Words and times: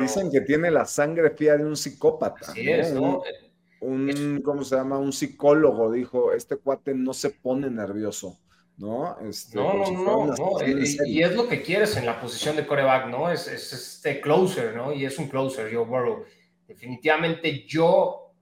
Dicen 0.00 0.30
que 0.30 0.40
tiene 0.40 0.70
la 0.70 0.84
sangre 0.84 1.30
fría 1.30 1.56
de 1.56 1.64
un 1.64 1.76
psicópata. 1.76 2.52
Sí 2.52 2.70
es, 2.70 2.92
¿no? 2.92 3.22
Un, 3.80 4.40
¿cómo 4.44 4.64
se 4.64 4.76
llama? 4.76 4.98
Un 4.98 5.12
psicólogo 5.12 5.92
dijo, 5.92 6.32
este 6.32 6.56
cuate 6.56 6.94
no 6.94 7.12
se 7.12 7.30
pone 7.30 7.70
nervioso. 7.70 8.38
¿no? 8.78 9.18
Este, 9.20 9.56
no, 9.56 9.74
no, 9.74 10.26
no, 10.26 10.60
eh, 10.60 10.84
Y, 11.06 11.22
es 11.22 11.34
lo 11.34 11.48
que 11.48 11.62
quieres 11.62 11.96
en 11.96 12.06
la 12.06 12.20
posición 12.20 12.56
de 12.56 12.66
coreback, 12.66 13.06
¿no? 13.08 13.30
Es, 13.30 13.48
es, 13.48 13.72
este 13.72 14.20
closer, 14.20 14.74
¿no? 14.74 14.92
Y 14.92 15.04
es 15.04 15.18
un 15.18 15.28
closer, 15.28 15.72
Joe 15.74 15.84
Burrow. 15.84 16.24
Definitivamente 16.66 17.64
yo, 17.66 18.32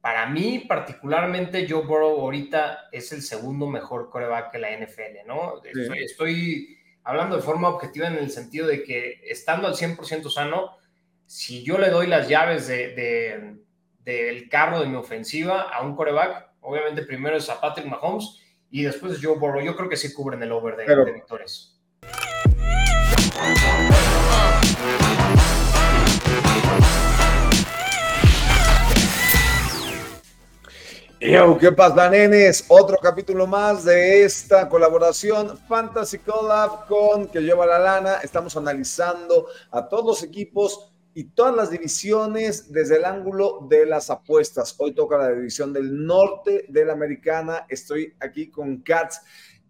para 0.00 0.26
mí 0.26 0.64
particularmente, 0.68 1.66
Joe 1.68 1.86
Burrow 1.86 2.20
ahorita 2.20 2.88
es 2.92 3.12
el 3.12 3.22
segundo 3.22 3.66
mejor 3.66 4.10
coreback 4.10 4.52
que 4.52 4.58
la 4.58 4.76
NFL, 4.76 5.26
¿no? 5.26 5.62
Estoy, 5.94 6.76
hablando 7.04 7.36
de 7.36 7.42
forma 7.42 7.68
objetiva 7.68 8.08
en 8.08 8.16
el 8.16 8.30
sentido 8.30 8.66
de 8.66 8.82
que 8.82 9.22
estando 9.24 9.68
al 9.68 9.74
100% 9.74 10.28
sano, 10.30 10.76
si 11.32 11.64
yo 11.64 11.78
le 11.78 11.88
doy 11.88 12.08
las 12.08 12.28
llaves 12.28 12.66
de, 12.68 13.56
del 14.00 14.48
carro 14.50 14.80
de 14.80 14.86
mi 14.86 14.96
ofensiva 14.96 15.62
a 15.62 15.80
un 15.80 15.96
coreback, 15.96 16.50
obviamente 16.60 17.06
primero 17.06 17.38
es 17.38 17.48
a 17.48 17.58
Patrick 17.58 17.86
Mahomes 17.86 18.38
y 18.70 18.82
después 18.82 19.18
Joe 19.22 19.38
Burrow. 19.38 19.62
Yo 19.62 19.74
creo 19.74 19.88
que 19.88 19.96
sí 19.96 20.12
cubren 20.12 20.42
el 20.42 20.52
over 20.52 20.76
de, 20.76 20.84
Pero... 20.84 21.06
de 21.06 21.12
victorias. 21.12 21.80
Yo, 31.18 31.56
¿qué 31.56 31.72
pasa, 31.72 32.10
nenes? 32.10 32.66
Otro 32.68 32.98
capítulo 33.00 33.46
más 33.46 33.84
de 33.84 34.24
esta 34.24 34.68
colaboración 34.68 35.56
Fantasy 35.66 36.18
Collab 36.18 36.86
con 36.88 37.26
que 37.28 37.40
lleva 37.40 37.64
la 37.64 37.78
lana. 37.78 38.16
Estamos 38.16 38.54
analizando 38.54 39.46
a 39.70 39.88
todos 39.88 40.04
los 40.04 40.22
equipos 40.24 40.91
y 41.14 41.24
todas 41.24 41.54
las 41.54 41.70
divisiones 41.70 42.72
desde 42.72 42.96
el 42.96 43.04
ángulo 43.04 43.66
de 43.68 43.86
las 43.86 44.10
apuestas. 44.10 44.74
Hoy 44.78 44.94
toca 44.94 45.18
la 45.18 45.30
división 45.30 45.72
del 45.72 46.06
norte 46.06 46.66
de 46.68 46.84
la 46.84 46.92
americana. 46.92 47.66
Estoy 47.68 48.14
aquí 48.20 48.50
con 48.50 48.78
Cats 48.78 49.20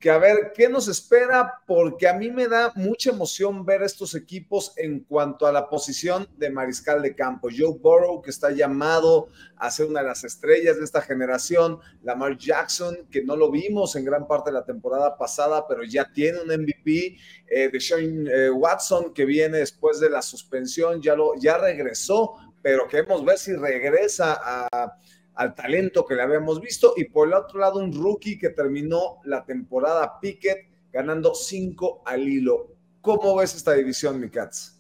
que 0.03 0.11
a 0.11 0.19
ver 0.19 0.53
qué 0.53 0.69
nos 0.69 0.89
espera, 0.89 1.63
porque 1.65 2.09
a 2.09 2.13
mí 2.13 2.29
me 2.29 2.49
da 2.49 2.73
mucha 2.75 3.11
emoción 3.11 3.65
ver 3.65 3.85
estos 3.85 4.17
equipos 4.17 4.73
en 4.77 5.05
cuanto 5.05 5.47
a 5.47 5.53
la 5.53 5.69
posición 5.69 6.27
de 6.37 6.51
mariscal 6.51 7.01
de 7.03 7.15
campo. 7.15 7.49
Joe 7.57 7.79
Burrow, 7.81 8.21
que 8.21 8.31
está 8.31 8.51
llamado 8.51 9.29
a 9.57 9.71
ser 9.71 9.87
una 9.87 10.01
de 10.01 10.09
las 10.09 10.25
estrellas 10.25 10.77
de 10.77 10.83
esta 10.83 11.03
generación, 11.03 11.79
Lamar 12.03 12.37
Jackson, 12.37 13.07
que 13.13 13.23
no 13.23 13.37
lo 13.37 13.49
vimos 13.49 13.95
en 13.95 14.05
gran 14.05 14.27
parte 14.27 14.51
de 14.51 14.55
la 14.55 14.65
temporada 14.65 15.17
pasada, 15.17 15.69
pero 15.69 15.85
ya 15.85 16.11
tiene 16.13 16.41
un 16.41 16.49
MVP, 16.49 17.17
eh, 17.47 17.69
de 17.69 17.79
Shane 17.79 18.29
eh, 18.29 18.51
Watson, 18.51 19.15
que 19.15 19.25
viene 19.25 19.59
después 19.59 20.01
de 20.01 20.11
la 20.11 20.21
suspensión, 20.21 21.01
ya, 21.01 21.15
lo, 21.15 21.37
ya 21.37 21.59
regresó, 21.59 22.35
pero 22.61 22.89
queremos 22.89 23.25
ver 23.25 23.39
si 23.39 23.55
regresa 23.55 24.41
a 24.43 24.99
al 25.35 25.55
talento 25.55 26.05
que 26.05 26.15
le 26.15 26.23
habíamos 26.23 26.61
visto. 26.61 26.95
Y 26.97 27.05
por 27.05 27.29
el 27.29 27.35
otro 27.35 27.61
lado, 27.61 27.79
un 27.79 27.93
rookie 27.93 28.39
que 28.39 28.51
terminó 28.51 29.21
la 29.25 29.45
temporada 29.45 30.19
Pickett 30.21 30.69
ganando 30.93 31.35
5 31.35 32.03
al 32.05 32.29
hilo. 32.29 32.77
¿Cómo 33.01 33.37
ves 33.37 33.55
esta 33.55 33.73
división, 33.73 34.21
mi 34.21 34.29
Cats? 34.29 34.79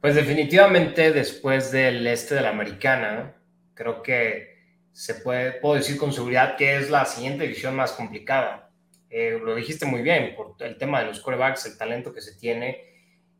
Pues 0.00 0.14
definitivamente 0.14 1.12
después 1.12 1.72
del 1.72 2.06
este 2.06 2.36
de 2.36 2.42
la 2.42 2.50
americana, 2.50 3.34
creo 3.74 4.02
que 4.02 4.56
se 4.92 5.16
puede, 5.16 5.52
puedo 5.52 5.74
decir 5.74 5.98
con 5.98 6.12
seguridad 6.12 6.56
que 6.56 6.76
es 6.76 6.90
la 6.90 7.04
siguiente 7.04 7.42
división 7.42 7.74
más 7.74 7.92
complicada. 7.92 8.70
Eh, 9.10 9.38
lo 9.42 9.54
dijiste 9.54 9.84
muy 9.84 10.02
bien, 10.02 10.34
por 10.34 10.54
el 10.60 10.78
tema 10.78 11.00
de 11.00 11.06
los 11.06 11.20
corebacks, 11.20 11.66
el 11.66 11.76
talento 11.76 12.12
que 12.12 12.20
se 12.20 12.36
tiene, 12.36 12.84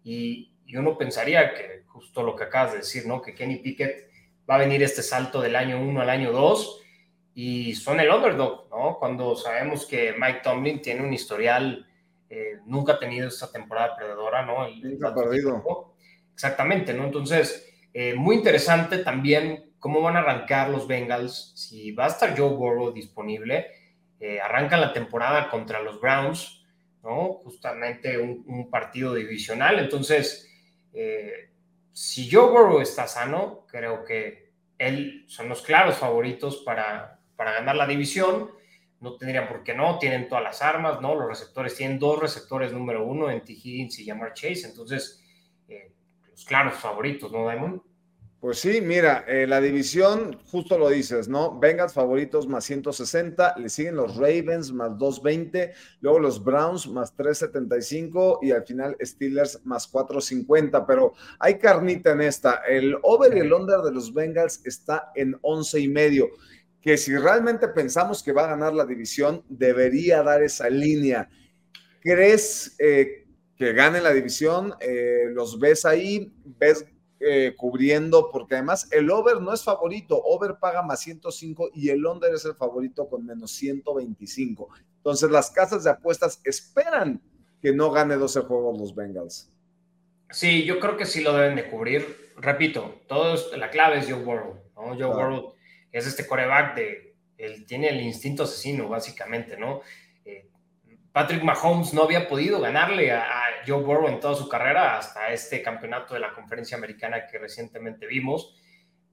y, 0.03 0.53
y 0.67 0.77
uno 0.77 0.99
pensaría 0.99 1.55
que 1.55 1.85
justo 1.87 2.23
lo 2.23 2.37
que 2.37 2.45
acabas 2.45 2.73
de 2.73 2.79
decir, 2.79 3.07
¿no? 3.07 3.23
Que 3.23 3.35
Kenny 3.35 3.57
Pickett 3.57 4.11
va 4.49 4.55
a 4.55 4.59
venir 4.59 4.83
este 4.83 5.03
salto 5.03 5.41
del 5.41 5.57
año 5.57 5.81
1 5.81 6.01
al 6.01 6.11
año 6.11 6.33
2 6.33 6.83
y 7.35 7.75
son 7.75 8.01
el 8.01 8.11
underdog, 8.11 8.69
¿no? 8.71 8.97
Cuando 8.99 9.37
sabemos 9.37 9.85
que 9.87 10.15
Mike 10.19 10.41
Tomlin 10.43 10.81
tiene 10.81 11.03
un 11.03 11.13
historial, 11.13 11.87
eh, 12.31 12.59
nunca 12.65 12.95
ha 12.95 12.99
tenido 12.99 13.29
esta 13.29 13.51
temporada 13.51 13.97
perdedora, 13.97 14.45
¿no? 14.45 14.69
nunca 14.69 15.09
ha 15.09 15.15
perdido. 15.15 15.95
Exactamente, 16.33 16.95
¿no? 16.95 17.05
Entonces, 17.05 17.73
eh, 17.93 18.15
muy 18.15 18.37
interesante 18.37 18.99
también 18.99 19.73
cómo 19.79 20.01
van 20.01 20.17
a 20.17 20.21
arrancar 20.21 20.71
los 20.71 20.87
Bengals, 20.89 21.53
si 21.55 21.93
va 21.93 22.07
a 22.07 22.09
estar 22.09 22.37
Joe 22.37 22.55
Burrow 22.55 22.93
disponible, 22.93 23.67
eh, 24.19 24.41
arrancan 24.41 24.81
la 24.81 24.93
temporada 24.93 25.51
contra 25.51 25.83
los 25.83 26.01
Browns, 26.01 26.65
¿no? 27.03 27.41
Justamente 27.45 28.19
un, 28.19 28.45
un 28.47 28.71
partido 28.71 29.15
divisional, 29.15 29.79
entonces 29.79 30.51
si 31.97 32.31
Joe 32.31 32.51
Burrow 32.51 32.83
está 32.83 33.09
sano, 33.09 33.65
creo 33.67 34.05
que 34.05 34.53
él 34.77 35.25
son 35.29 35.49
los 35.49 35.63
claros 35.63 35.97
favoritos 35.97 36.59
para, 36.59 37.21
para 37.37 37.55
ganar 37.55 37.75
la 37.75 37.87
división. 37.87 38.51
No 39.01 39.17
tendrían 39.17 39.49
por 39.49 39.65
qué 39.65 39.73
no, 39.73 39.99
tienen 39.99 40.29
todas 40.29 40.45
las 40.45 40.61
armas, 40.61 41.01
¿no? 41.01 41.15
Los 41.15 41.27
receptores 41.27 41.75
tienen 41.75 41.99
dos 41.99 42.21
receptores 42.21 42.71
número 42.71 43.03
uno 43.03 43.31
en 43.31 43.43
T. 43.43 43.55
Higgins 43.55 43.99
y 43.99 44.05
Jamar 44.05 44.35
Chase, 44.35 44.67
entonces, 44.67 45.25
eh, 45.69 45.95
los 46.29 46.45
claros 46.45 46.75
favoritos, 46.75 47.33
¿no, 47.33 47.49
Diamond? 47.49 47.81
Pues 48.39 48.59
sí, 48.59 48.83
mira, 48.83 49.25
eh, 49.27 49.47
la 49.47 49.63
división, 49.63 50.39
justo 50.45 50.77
lo 50.79 50.91
dices, 50.91 51.27
¿no? 51.27 51.59
Bengals 51.59 51.95
favoritos 51.95 52.47
más 52.47 52.65
160, 52.65 53.55
le 53.57 53.71
siguen 53.71 53.97
los 53.97 54.15
Ravens 54.17 54.73
más 54.73 54.91
220, 54.99 55.73
luego 56.03 56.19
los 56.19 56.45
Browns 56.45 56.87
más 56.87 57.17
375 57.17 58.41
y 58.43 58.51
al 58.51 58.65
final 58.67 58.95
Steelers 59.01 59.65
más 59.65 59.87
450, 59.89 60.87
pero 60.87 61.15
hay 61.39 61.57
carnita 61.59 62.13
en 62.13 62.21
esta. 62.21 62.61
El 62.69 62.97
over 63.03 63.35
y 63.35 63.41
el 63.41 63.53
under 63.53 63.81
de 63.81 63.93
los 63.93 64.13
Bengals 64.13 64.61
está 64.67 65.13
en 65.15 65.37
11 65.41 65.81
y 65.81 65.89
medio, 65.89 66.29
que 66.83 66.99
si 66.99 67.17
realmente 67.17 67.69
pensamos 67.69 68.23
que 68.23 68.33
va 68.33 68.45
a 68.45 68.49
ganar 68.49 68.75
la 68.75 68.85
división, 68.85 69.45
debería 69.49 70.23
dar 70.23 70.43
esa 70.43 70.69
línea. 70.69 71.31
¿Crees 72.01 72.77
eh, 72.79 73.27
que 73.57 73.73
gane 73.73 74.03
la 74.03 74.13
división? 74.13 74.75
Eh, 74.79 75.31
¿Los 75.33 75.59
ves 75.59 75.87
ahí? 75.87 76.33
¿Ves 76.45 76.85
eh, 77.19 77.55
cubriendo, 77.57 78.31
porque 78.31 78.55
además 78.55 78.89
el 78.93 79.11
over 79.11 79.41
no 79.41 79.53
es 79.53 79.65
favorito, 79.65 80.21
over 80.23 80.57
paga 80.59 80.83
más 80.83 81.01
105 81.01 81.71
y 81.75 81.89
el 81.89 82.05
under 82.05 82.35
es 82.35 82.45
el 82.45 82.55
favorito 82.55 83.09
con 83.09 83.25
menos 83.25 83.53
125. 83.53 84.69
Entonces 84.99 85.31
las 85.31 85.51
casas 85.51 85.85
de 85.85 85.91
apuestas 85.91 86.41
esperan 86.45 87.23
que 87.63 87.73
no 87.73 87.91
gane 87.91 88.17
12 88.17 88.41
juegos 88.43 88.79
los 88.79 88.95
Bengals. 88.95 89.51
Sí, 90.31 90.65
yo 90.65 90.79
creo 90.79 90.97
que 90.97 91.07
sí 91.07 91.23
lo 91.23 91.33
deben 91.33 91.57
de 91.57 91.71
cubrir. 91.71 92.33
Repito, 92.37 93.01
todo 93.07 93.37
la 93.57 93.71
clave 93.71 93.99
es 93.99 94.11
Joe 94.11 94.23
Burrow. 94.23 94.61
¿no? 94.75 94.83
Joe 94.89 95.07
Burrow 95.07 95.55
es 95.93 96.07
este 96.07 96.27
coreback 96.27 96.77
de, 96.77 97.17
él 97.39 97.65
tiene 97.67 97.89
el 97.89 98.01
instinto 98.01 98.43
asesino, 98.43 98.89
básicamente, 98.89 99.57
¿no? 99.57 99.81
Patrick 101.17 101.43
Mahomes 101.43 101.95
no 101.95 102.03
había 102.03 102.29
podido 102.29 102.61
ganarle 102.61 103.11
a, 103.11 103.46
Joe 103.67 103.83
Burrow 103.83 104.09
en 104.09 104.21
toda 104.21 104.35
su 104.35 104.49
carrera 104.49 104.99
hasta 104.99 105.33
este 105.33 105.63
campeonato 105.63 106.15
de 106.15 106.21
la 106.21 106.33
conferencia 106.33 106.77
americana 106.77 107.27
que 107.27 107.39
recientemente 107.39 108.07
vimos. 108.07 108.55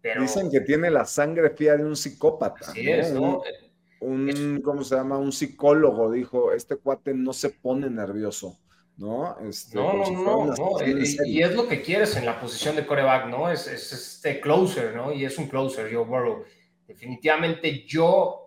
Pero... 0.01 0.21
Dicen 0.21 0.51
que 0.51 0.61
tiene 0.61 0.89
la 0.89 1.05
sangre 1.05 1.49
fría 1.49 1.77
de 1.77 1.85
un 1.85 1.95
psicópata. 1.95 2.71
Sí, 2.71 2.89
es, 2.89 3.11
¿no? 3.11 3.41
Un, 4.01 4.61
¿cómo 4.63 4.83
se 4.83 4.95
llama? 4.95 5.17
Un 5.17 5.31
psicólogo 5.31 6.11
dijo, 6.11 6.51
este 6.51 6.75
cuate 6.75 7.13
no 7.13 7.33
se 7.33 7.49
pone 7.49 7.89
nervioso. 7.89 8.59
¿no? 8.97 9.37
Este, 9.39 9.75
no, 9.75 9.93
no, 9.93 10.45
no, 10.45 10.87
y, 11.25 11.41
es 11.41 11.55
lo 11.55 11.67
que 11.67 11.81
quieres 11.81 12.15
en 12.15 12.25
la 12.25 12.39
posición 12.39 12.75
de 12.75 12.85
coreback, 12.85 13.27
¿no? 13.27 13.49
Es, 13.49 13.65
es, 13.67 13.91
este 13.91 14.39
closer, 14.39 14.95
¿no? 14.95 15.11
Y 15.11 15.25
es 15.25 15.37
un 15.37 15.47
closer, 15.47 15.91
Joe 15.91 16.05
Burrow. 16.05 16.43
Definitivamente 16.87 17.85
yo 17.87 18.42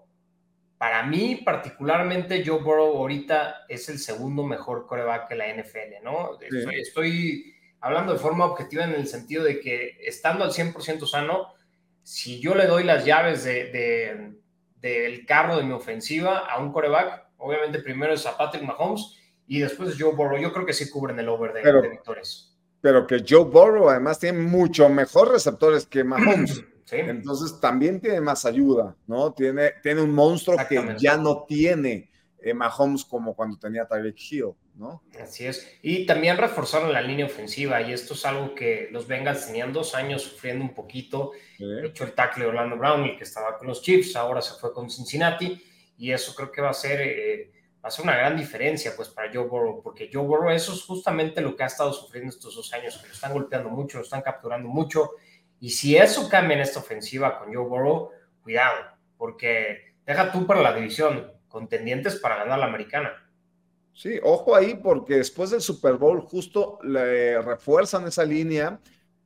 para 0.78 1.04
mí, 1.04 1.40
particularmente, 1.44 2.44
Joe 2.44 2.60
Burrow 2.60 2.98
ahorita 2.98 3.64
es 3.68 3.88
el 3.88 3.98
segundo 3.98 4.42
mejor 4.44 4.86
coreback 4.86 5.28
que 5.28 5.34
la 5.34 5.46
NFL, 5.48 6.04
¿no? 6.04 6.38
Estoy, 6.72 7.54
hablando 7.80 8.12
de 8.12 8.18
forma 8.18 8.44
objetiva 8.44 8.84
en 8.84 8.92
el 8.92 9.06
sentido 9.06 9.42
de 9.42 9.58
que 9.60 9.96
estando 10.02 10.44
al 10.44 10.50
100% 10.50 11.06
sano, 11.06 11.54
si 12.02 12.40
yo 12.40 12.54
le 12.54 12.66
doy 12.66 12.84
las 12.84 13.06
llaves 13.06 13.44
del 13.44 14.38
de, 14.80 15.24
carro 15.26 15.56
de 15.56 15.64
mi 15.64 15.72
ofensiva 15.72 16.40
a 16.40 16.58
un 16.60 16.72
coreback, 16.72 17.24
obviamente 17.38 17.80
primero 17.80 18.12
es 18.12 18.26
a 18.26 18.36
Patrick 18.36 18.62
Mahomes 18.62 19.16
y 19.46 19.60
después 19.60 19.90
es 19.90 19.96
Joe 19.98 20.14
Burrow. 20.14 20.38
Yo 20.38 20.52
creo 20.52 20.66
que 20.66 20.74
sí 20.74 20.90
cubren 20.90 21.18
el 21.18 21.28
over 21.28 21.54
de, 21.54 21.62
de 21.62 21.88
victorias. 21.88 22.54
Pero 22.82 23.06
que 23.06 23.24
Joe 23.26 23.44
Burrow 23.44 23.88
además 23.88 24.18
tiene 24.18 24.40
mucho 24.40 24.88
mejor 24.90 25.32
receptores 25.32 25.86
que 25.86 26.04
Mahomes. 26.04 26.62
Entonces 26.90 27.60
también 27.60 28.00
tiene 28.00 28.20
más 28.20 28.44
ayuda, 28.44 28.94
¿no? 29.06 29.32
Tiene, 29.32 29.72
tiene 29.82 30.02
un 30.02 30.12
monstruo 30.12 30.56
que 30.68 30.96
ya 30.98 31.16
no 31.16 31.44
tiene 31.44 32.10
eh, 32.40 32.54
Mahomes 32.54 33.04
como 33.04 33.34
cuando 33.34 33.58
tenía 33.58 33.86
Tyreek 33.86 34.16
Hill, 34.30 34.52
¿no? 34.76 35.02
Así 35.20 35.46
es. 35.46 35.68
Y 35.82 36.06
también 36.06 36.36
reforzaron 36.36 36.92
la 36.92 37.02
línea 37.02 37.26
ofensiva 37.26 37.80
y 37.82 37.92
esto 37.92 38.14
es 38.14 38.24
algo 38.24 38.54
que 38.54 38.88
los 38.92 39.08
Bengals 39.08 39.46
tenían 39.46 39.72
dos 39.72 39.94
años 39.94 40.22
sufriendo 40.22 40.64
un 40.64 40.74
poquito. 40.74 41.32
De 41.58 41.86
hecho, 41.88 42.04
el 42.04 42.12
tackle 42.12 42.46
Orlando 42.46 42.76
Brown, 42.76 43.02
el 43.04 43.16
que 43.16 43.24
estaba 43.24 43.58
con 43.58 43.66
los 43.66 43.82
Chiefs, 43.82 44.14
ahora 44.14 44.40
se 44.40 44.54
fue 44.60 44.72
con 44.72 44.88
Cincinnati 44.88 45.60
y 45.98 46.12
eso 46.12 46.34
creo 46.34 46.52
que 46.52 46.60
va 46.60 46.70
a 46.70 46.74
ser 46.74 47.00
eh, 47.00 47.52
va 47.86 47.88
a 47.88 47.92
ser 47.92 48.04
una 48.04 48.16
gran 48.16 48.36
diferencia 48.36 48.92
pues 48.96 49.08
para 49.08 49.32
Joe 49.32 49.46
Burrow, 49.46 49.80
porque 49.80 50.10
Joe 50.12 50.24
Burrow 50.24 50.50
eso 50.50 50.72
es 50.72 50.82
justamente 50.82 51.40
lo 51.40 51.54
que 51.54 51.62
ha 51.62 51.66
estado 51.66 51.92
sufriendo 51.92 52.30
estos 52.30 52.56
dos 52.56 52.72
años, 52.72 52.98
que 52.98 53.06
lo 53.06 53.14
están 53.14 53.32
golpeando 53.32 53.70
mucho, 53.70 53.98
lo 53.98 54.04
están 54.04 54.22
capturando 54.22 54.68
mucho, 54.68 55.12
y 55.60 55.70
si 55.70 55.96
eso 55.96 56.28
cambia 56.28 56.56
en 56.56 56.62
esta 56.62 56.80
ofensiva 56.80 57.38
con 57.38 57.54
Joe 57.54 57.66
Burrow, 57.66 58.10
cuidado, 58.42 58.76
porque 59.16 59.94
deja 60.04 60.30
tú 60.32 60.46
para 60.46 60.62
la 60.62 60.74
división, 60.74 61.32
contendientes 61.48 62.16
para 62.16 62.36
ganar 62.36 62.58
la 62.58 62.66
americana. 62.66 63.12
Sí, 63.92 64.20
ojo 64.22 64.54
ahí, 64.54 64.74
porque 64.74 65.16
después 65.16 65.50
del 65.50 65.62
Super 65.62 65.94
Bowl 65.94 66.20
justo 66.20 66.78
le 66.82 67.40
refuerzan 67.40 68.06
esa 68.06 68.24
línea, 68.24 68.78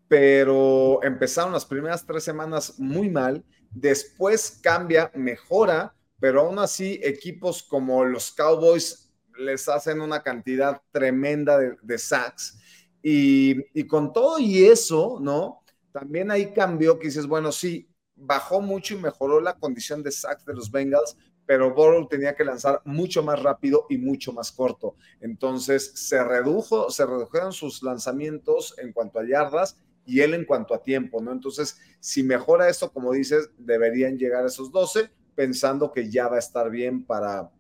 pero 0.06 1.02
empezaron 1.02 1.52
las 1.52 1.66
primeras 1.66 2.06
tres 2.06 2.22
semanas 2.22 2.78
muy 2.78 3.10
mal, 3.10 3.44
después 3.70 4.60
cambia, 4.62 5.10
mejora, 5.14 5.94
pero 6.20 6.42
aún 6.42 6.58
así 6.58 7.00
equipos 7.02 7.62
como 7.62 8.04
los 8.04 8.30
Cowboys 8.32 9.10
les 9.38 9.68
hacen 9.68 10.00
una 10.00 10.22
cantidad 10.22 10.80
tremenda 10.92 11.58
de, 11.58 11.98
sacks. 11.98 12.58
Y, 13.02 13.84
con 13.86 14.12
todo 14.12 14.38
y 14.38 14.66
eso, 14.66 15.18
¿no? 15.20 15.62
También 15.92 16.30
ahí 16.30 16.52
cambió 16.52 16.98
que 16.98 17.08
dices, 17.08 17.26
bueno, 17.26 17.52
sí, 17.52 17.88
bajó 18.14 18.60
mucho 18.60 18.94
y 18.94 18.98
mejoró 18.98 19.40
la 19.40 19.54
condición 19.54 20.02
de 20.02 20.12
sacks 20.12 20.44
de 20.44 20.54
los 20.54 20.70
Bengals, 20.70 21.16
pero 21.46 21.74
Burrow 21.74 22.06
tenía 22.06 22.34
que 22.36 22.44
lanzar 22.44 22.80
mucho 22.84 23.22
más 23.22 23.42
rápido 23.42 23.86
y 23.88 23.98
mucho 23.98 24.32
más 24.32 24.52
corto. 24.52 24.94
Entonces 25.20 25.90
se 25.94 26.22
redujo, 26.22 26.90
se 26.90 27.04
redujeron 27.04 27.52
sus 27.52 27.82
lanzamientos 27.82 28.74
en 28.78 28.92
cuanto 28.92 29.18
a 29.18 29.26
yardas 29.26 29.76
y 30.04 30.20
él 30.20 30.34
en 30.34 30.44
cuanto 30.44 30.74
a 30.74 30.82
tiempo, 30.82 31.20
¿no? 31.20 31.32
Entonces, 31.32 31.78
si 31.98 32.22
mejora 32.22 32.68
esto, 32.68 32.92
como 32.92 33.12
dices, 33.12 33.50
deberían 33.58 34.16
llegar 34.16 34.44
a 34.44 34.48
esos 34.48 34.70
12, 34.70 35.10
pensando 35.34 35.92
que 35.92 36.10
ya 36.10 36.28
va 36.28 36.36
a 36.36 36.40
estar 36.40 36.70
bien 36.70 37.04
para, 37.04 37.50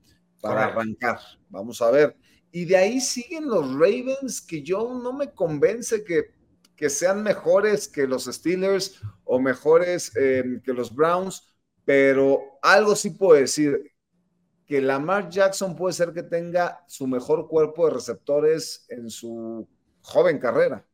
para 0.40 0.66
arrancar. 0.66 1.18
Vamos 1.48 1.80
a 1.82 1.90
ver. 1.90 2.16
Y 2.52 2.64
de 2.64 2.76
ahí 2.76 3.00
siguen 3.00 3.48
los 3.48 3.72
Ravens, 3.72 4.40
que 4.40 4.62
yo 4.62 4.94
no 4.94 5.12
me 5.12 5.32
convence 5.32 6.02
que, 6.02 6.30
que 6.80 6.90
sean 6.90 7.22
mejores 7.22 7.86
que 7.86 8.08
los 8.08 8.24
Steelers 8.24 9.00
o 9.24 9.38
mejores 9.38 10.10
eh, 10.16 10.60
que 10.64 10.72
los 10.72 10.92
Browns 10.92 11.46
pero 11.84 12.58
algo 12.62 12.94
sí 12.94 13.10
puedo 13.10 13.40
decir, 13.40 13.92
que 14.64 14.80
Lamar 14.80 15.28
Jackson 15.28 15.74
puede 15.74 15.92
ser 15.92 16.12
que 16.12 16.22
tenga 16.22 16.84
su 16.86 17.08
mejor 17.08 17.48
cuerpo 17.48 17.86
de 17.86 17.94
receptores 17.94 18.86
en 18.88 19.10
su 19.10 19.68
joven 20.00 20.38
carrera. 20.38 20.84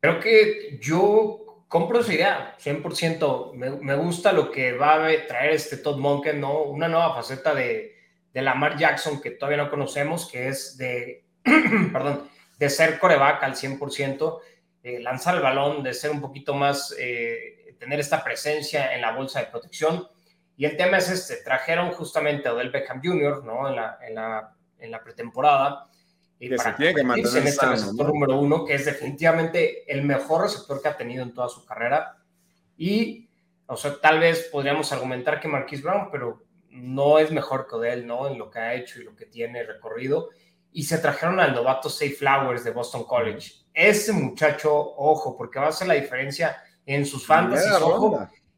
Creo 0.00 0.20
que 0.20 0.78
yo 0.80 1.64
compro 1.66 1.98
esa 1.98 2.14
idea, 2.14 2.56
100%. 2.60 3.54
Me, 3.54 3.96
gusta 3.96 4.32
lo 4.32 4.52
que 4.52 4.74
va 4.74 5.06
a 5.06 5.26
traer 5.26 5.54
este 5.54 5.78
Todd 5.78 5.98
Monken, 5.98 6.40
¿no? 6.40 6.62
Una 6.62 6.86
nueva 6.86 7.16
faceta 7.16 7.52
de, 7.52 7.96
de 8.32 8.42
Lamar 8.42 8.78
Jackson 8.78 9.20
que 9.20 9.32
todavía 9.32 9.64
no 9.64 9.70
conocemos, 9.70 10.30
que 10.30 10.46
es 10.46 10.76
de, 10.76 11.24
perdón, 11.92 12.28
de 12.56 12.70
ser 12.70 13.00
coreback 13.00 13.42
al 13.42 13.56
100%, 13.56 14.40
eh, 14.96 15.00
lanzar 15.00 15.34
el 15.36 15.42
balón, 15.42 15.82
de 15.82 15.94
ser 15.94 16.10
un 16.10 16.20
poquito 16.20 16.54
más... 16.54 16.94
Eh, 16.98 17.58
tener 17.78 18.00
esta 18.00 18.22
presencia 18.22 18.94
en 18.94 19.00
la 19.00 19.12
bolsa 19.12 19.40
de 19.40 19.46
protección. 19.46 20.08
Y 20.56 20.64
el 20.64 20.76
tema 20.76 20.98
es 20.98 21.08
este, 21.10 21.36
trajeron 21.36 21.92
justamente 21.92 22.48
a 22.48 22.54
Odell 22.54 22.70
Beckham 22.70 23.00
Jr., 23.02 23.44
¿no? 23.44 23.68
En 23.68 23.76
la, 23.76 23.98
en 24.02 24.14
la, 24.14 24.56
en 24.78 24.90
la 24.90 25.02
pretemporada. 25.02 25.86
Y 26.40 26.48
que 26.48 26.58
se 26.58 26.72
tiene 26.72 26.94
que 26.94 27.00
en 27.00 27.46
este 27.46 27.66
receptor 27.66 28.08
número 28.08 28.38
uno, 28.38 28.64
que 28.64 28.74
es 28.74 28.84
definitivamente 28.84 29.90
el 29.90 30.02
mejor 30.02 30.42
receptor 30.42 30.80
que 30.80 30.88
ha 30.88 30.96
tenido 30.96 31.22
en 31.22 31.34
toda 31.34 31.48
su 31.48 31.64
carrera. 31.64 32.16
Y, 32.76 33.28
o 33.66 33.76
sea, 33.76 34.00
tal 34.00 34.20
vez 34.20 34.48
podríamos 34.52 34.92
argumentar 34.92 35.40
que 35.40 35.48
Marquise 35.48 35.82
Brown, 35.82 36.10
pero 36.12 36.44
no 36.70 37.18
es 37.18 37.32
mejor 37.32 37.66
que 37.66 37.76
Odell, 37.76 38.06
¿no? 38.06 38.28
En 38.28 38.38
lo 38.38 38.50
que 38.50 38.58
ha 38.60 38.74
hecho 38.74 39.00
y 39.00 39.04
lo 39.04 39.16
que 39.16 39.26
tiene 39.26 39.64
recorrido. 39.64 40.30
Y 40.70 40.84
se 40.84 40.98
trajeron 40.98 41.40
al 41.40 41.54
novato 41.54 41.88
Safe 41.88 42.10
Flowers 42.10 42.62
de 42.62 42.70
Boston 42.70 43.04
College. 43.04 43.52
Ese 43.78 44.12
muchacho, 44.12 44.74
ojo, 44.74 45.36
porque 45.36 45.60
va 45.60 45.68
a 45.68 45.72
ser 45.72 45.86
la 45.86 45.94
diferencia 45.94 46.60
en 46.84 47.06
sus 47.06 47.24
fantasies. 47.24 47.72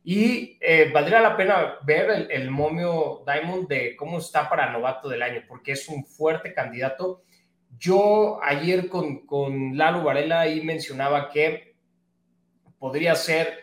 Y 0.02 0.56
eh, 0.62 0.90
valdría 0.94 1.20
la 1.20 1.37
pena 1.37 1.75
ver 1.82 2.28
el, 2.31 2.50
momio 2.50 3.22
Diamond 3.26 3.69
de 3.69 3.94
cómo 3.96 4.17
está 4.17 4.49
para 4.49 4.72
novato 4.72 5.11
del 5.11 5.22
año, 5.22 5.43
porque 5.46 5.72
es 5.72 5.87
un 5.90 6.06
fuerte 6.06 6.55
candidato. 6.55 7.22
Yo 7.78 8.40
ayer 8.43 8.88
con, 8.88 9.26
con 9.26 9.76
Lalo 9.76 10.02
Varela 10.05 10.40
ahí 10.40 10.62
mencionaba 10.62 11.28
que 11.28 11.76
podría 12.78 13.14
ser 13.14 13.58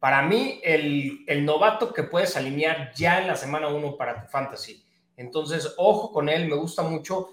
para 0.00 0.22
mí 0.22 0.62
el, 0.64 1.24
el 1.26 1.44
novato 1.44 1.92
que 1.92 2.04
puedes 2.04 2.38
alinear 2.38 2.90
ya 2.94 3.20
en 3.20 3.26
la 3.26 3.36
semana 3.36 3.68
1 3.68 3.98
para 3.98 4.22
tu 4.22 4.30
fantasy. 4.30 4.82
Entonces, 5.18 5.74
ojo 5.76 6.10
con 6.10 6.30
él, 6.30 6.48
me 6.48 6.56
gusta 6.56 6.82
mucho. 6.82 7.28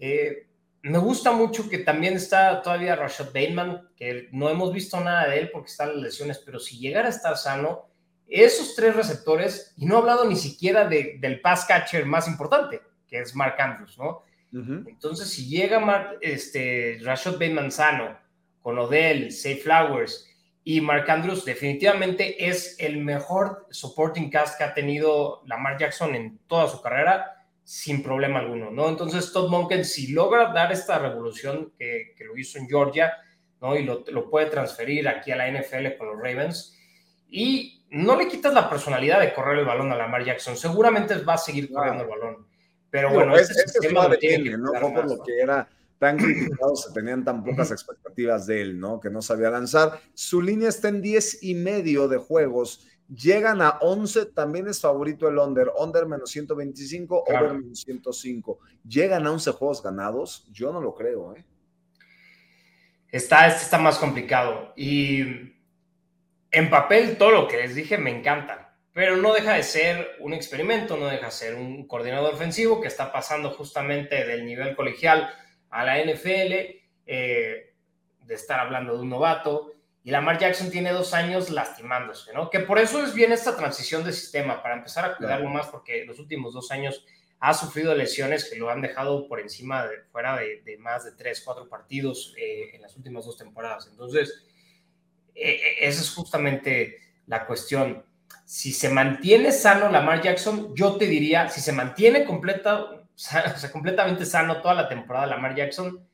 Eh, 0.00 0.48
me 0.82 0.98
gusta 0.98 1.32
mucho 1.32 1.68
que 1.68 1.78
también 1.78 2.14
está 2.14 2.62
todavía 2.62 2.96
Rashad 2.96 3.26
Bateman, 3.26 3.88
que 3.96 4.28
no 4.32 4.48
hemos 4.48 4.72
visto 4.72 5.00
nada 5.00 5.28
de 5.28 5.38
él 5.38 5.50
porque 5.52 5.70
están 5.70 5.88
las 5.88 6.02
lesiones, 6.02 6.38
pero 6.38 6.58
si 6.58 6.78
llegara 6.78 7.08
a 7.08 7.10
estar 7.10 7.36
sano, 7.36 7.86
esos 8.26 8.74
tres 8.74 8.94
receptores, 8.94 9.74
y 9.76 9.86
no 9.86 9.96
he 9.96 9.98
hablado 9.98 10.24
ni 10.24 10.36
siquiera 10.36 10.88
del 10.88 11.40
pass 11.40 11.64
catcher 11.66 12.06
más 12.06 12.28
importante, 12.28 12.80
que 13.08 13.18
es 13.18 13.34
Mark 13.34 13.56
Andrews, 13.58 13.98
¿no? 13.98 14.22
Entonces, 14.52 15.28
si 15.28 15.48
llega 15.48 16.12
este, 16.20 16.98
Rashad 17.02 17.34
Bateman 17.34 17.70
sano, 17.70 18.18
con 18.62 18.78
Odell, 18.78 19.32
Safe 19.32 19.56
Flowers 19.56 20.26
y 20.64 20.80
Mark 20.80 21.10
Andrews, 21.10 21.44
definitivamente 21.44 22.48
es 22.48 22.76
el 22.78 22.98
mejor 22.98 23.66
supporting 23.70 24.30
cast 24.30 24.58
que 24.58 24.64
ha 24.64 24.74
tenido 24.74 25.42
Lamar 25.46 25.78
Jackson 25.78 26.14
en 26.14 26.38
toda 26.46 26.68
su 26.68 26.80
carrera 26.82 27.39
sin 27.70 28.02
problema 28.02 28.40
alguno, 28.40 28.72
¿no? 28.72 28.88
Entonces, 28.88 29.32
Todd 29.32 29.48
Monken, 29.48 29.84
si 29.84 30.08
logra 30.08 30.52
dar 30.52 30.72
esta 30.72 30.98
revolución 30.98 31.72
que, 31.78 32.16
lo 32.26 32.36
hizo 32.36 32.58
en 32.58 32.66
Georgia, 32.66 33.12
¿no? 33.60 33.76
Y 33.76 33.84
lo, 33.84 34.28
puede 34.28 34.46
transferir 34.46 35.06
aquí 35.06 35.30
a 35.30 35.36
la 35.36 35.48
NFL 35.48 35.96
con 35.96 36.08
los 36.08 36.16
Ravens, 36.16 36.76
y 37.28 37.86
no 37.90 38.16
le 38.16 38.26
quitas 38.26 38.52
la 38.52 38.68
personalidad 38.68 39.20
de 39.20 39.32
correr 39.32 39.60
el 39.60 39.66
balón 39.66 39.92
a 39.92 39.96
Lamar 39.96 40.24
Jackson, 40.24 40.56
seguramente 40.56 41.14
va 41.18 41.34
a 41.34 41.38
seguir 41.38 41.70
corriendo 41.72 42.02
el 42.02 42.10
balón. 42.10 42.48
Pero 42.90 43.12
bueno, 43.12 43.36
es, 43.36 43.48
este 43.50 43.68
sistema 43.68 44.08
lo 44.08 44.18
tiene 44.18 44.58
¿no? 44.58 44.72
por 44.72 45.08
lo 45.08 45.22
que 45.22 45.38
era 45.38 45.68
tan 46.00 46.16
criticado, 46.18 46.74
se 46.74 46.92
tenían 46.92 47.24
tan 47.24 47.44
pocas 47.44 47.70
expectativas 47.70 48.48
de 48.48 48.62
él, 48.62 48.80
¿no? 48.80 48.98
Que 48.98 49.10
no 49.10 49.22
sabía 49.22 49.48
lanzar. 49.48 50.00
Su 50.12 50.42
línea 50.42 50.70
está 50.70 50.88
en 50.88 51.02
10 51.02 51.44
y 51.44 51.54
medio 51.54 52.08
de 52.08 52.16
juegos 52.16 52.88
Llegan 53.14 53.60
a 53.60 53.78
11, 53.80 54.26
también 54.26 54.68
es 54.68 54.80
favorito 54.80 55.28
el 55.28 55.38
under, 55.38 55.72
under 55.76 56.06
menos 56.06 56.30
125, 56.30 57.24
over 57.26 57.54
menos 57.54 57.80
105. 57.80 58.58
Llegan 58.86 59.26
a 59.26 59.32
11 59.32 59.50
juegos 59.52 59.82
ganados, 59.82 60.46
yo 60.52 60.72
no 60.72 60.80
lo 60.80 60.94
creo, 60.94 61.34
¿eh? 61.34 61.44
Está, 63.10 63.48
este 63.48 63.64
está 63.64 63.78
más 63.78 63.98
complicado. 63.98 64.72
Y 64.76 65.22
en 66.52 66.70
papel, 66.70 67.16
todo 67.18 67.32
lo 67.32 67.48
que 67.48 67.56
les 67.56 67.74
dije 67.74 67.98
me 67.98 68.16
encanta, 68.16 68.76
pero 68.92 69.16
no 69.16 69.32
deja 69.32 69.54
de 69.54 69.64
ser 69.64 70.16
un 70.20 70.32
experimento, 70.32 70.96
no 70.96 71.06
deja 71.06 71.26
de 71.26 71.32
ser 71.32 71.54
un 71.56 71.88
coordinador 71.88 72.34
ofensivo 72.34 72.80
que 72.80 72.86
está 72.86 73.10
pasando 73.10 73.50
justamente 73.50 74.24
del 74.24 74.46
nivel 74.46 74.76
colegial 74.76 75.28
a 75.70 75.84
la 75.84 75.98
NFL, 75.98 76.52
eh, 77.06 77.74
de 78.24 78.34
estar 78.34 78.60
hablando 78.60 78.94
de 78.94 79.00
un 79.00 79.08
novato 79.08 79.72
y 80.02 80.10
Lamar 80.10 80.38
Jackson 80.38 80.70
tiene 80.70 80.92
dos 80.92 81.12
años 81.12 81.50
lastimándose, 81.50 82.32
¿no? 82.32 82.48
Que 82.48 82.60
por 82.60 82.78
eso 82.78 83.04
es 83.04 83.12
bien 83.12 83.32
esta 83.32 83.56
transición 83.56 84.02
de 84.02 84.12
sistema, 84.12 84.62
para 84.62 84.76
empezar 84.76 85.04
a 85.04 85.16
cuidarlo 85.16 85.50
más, 85.50 85.66
porque 85.66 86.04
los 86.06 86.18
últimos 86.18 86.54
dos 86.54 86.70
años 86.70 87.04
ha 87.38 87.52
sufrido 87.52 87.94
lesiones 87.94 88.48
que 88.48 88.58
lo 88.58 88.70
han 88.70 88.80
dejado 88.80 89.28
por 89.28 89.40
encima, 89.40 89.86
de, 89.86 90.02
fuera 90.10 90.36
de, 90.38 90.76
más 90.78 91.04
de 91.04 91.12
tres, 91.12 91.42
cuatro 91.44 91.68
partidos 91.68 92.34
eh, 92.38 92.70
en 92.74 92.82
las 92.82 92.96
últimas 92.96 93.26
dos 93.26 93.36
temporadas. 93.36 93.88
Entonces, 93.90 94.46
eh, 95.34 95.52
eh, 95.52 95.76
esa 95.80 96.00
es 96.00 96.10
justamente 96.14 96.96
la 97.26 97.46
cuestión. 97.46 98.04
Si 98.46 98.72
se 98.72 98.88
mantiene 98.88 99.52
sano 99.52 99.90
Lamar 99.90 100.22
Jackson, 100.22 100.74
yo 100.74 100.96
te 100.96 101.06
diría, 101.06 101.48
si 101.50 101.60
se 101.60 101.72
mantiene 101.72 102.24
completa, 102.24 102.80
o 102.80 103.06
sea, 103.14 103.54
completamente 103.70 104.24
sano 104.24 104.62
toda 104.62 104.74
la 104.74 104.88
temporada 104.88 105.26
Lamar 105.26 105.54
Jackson, 105.54 106.06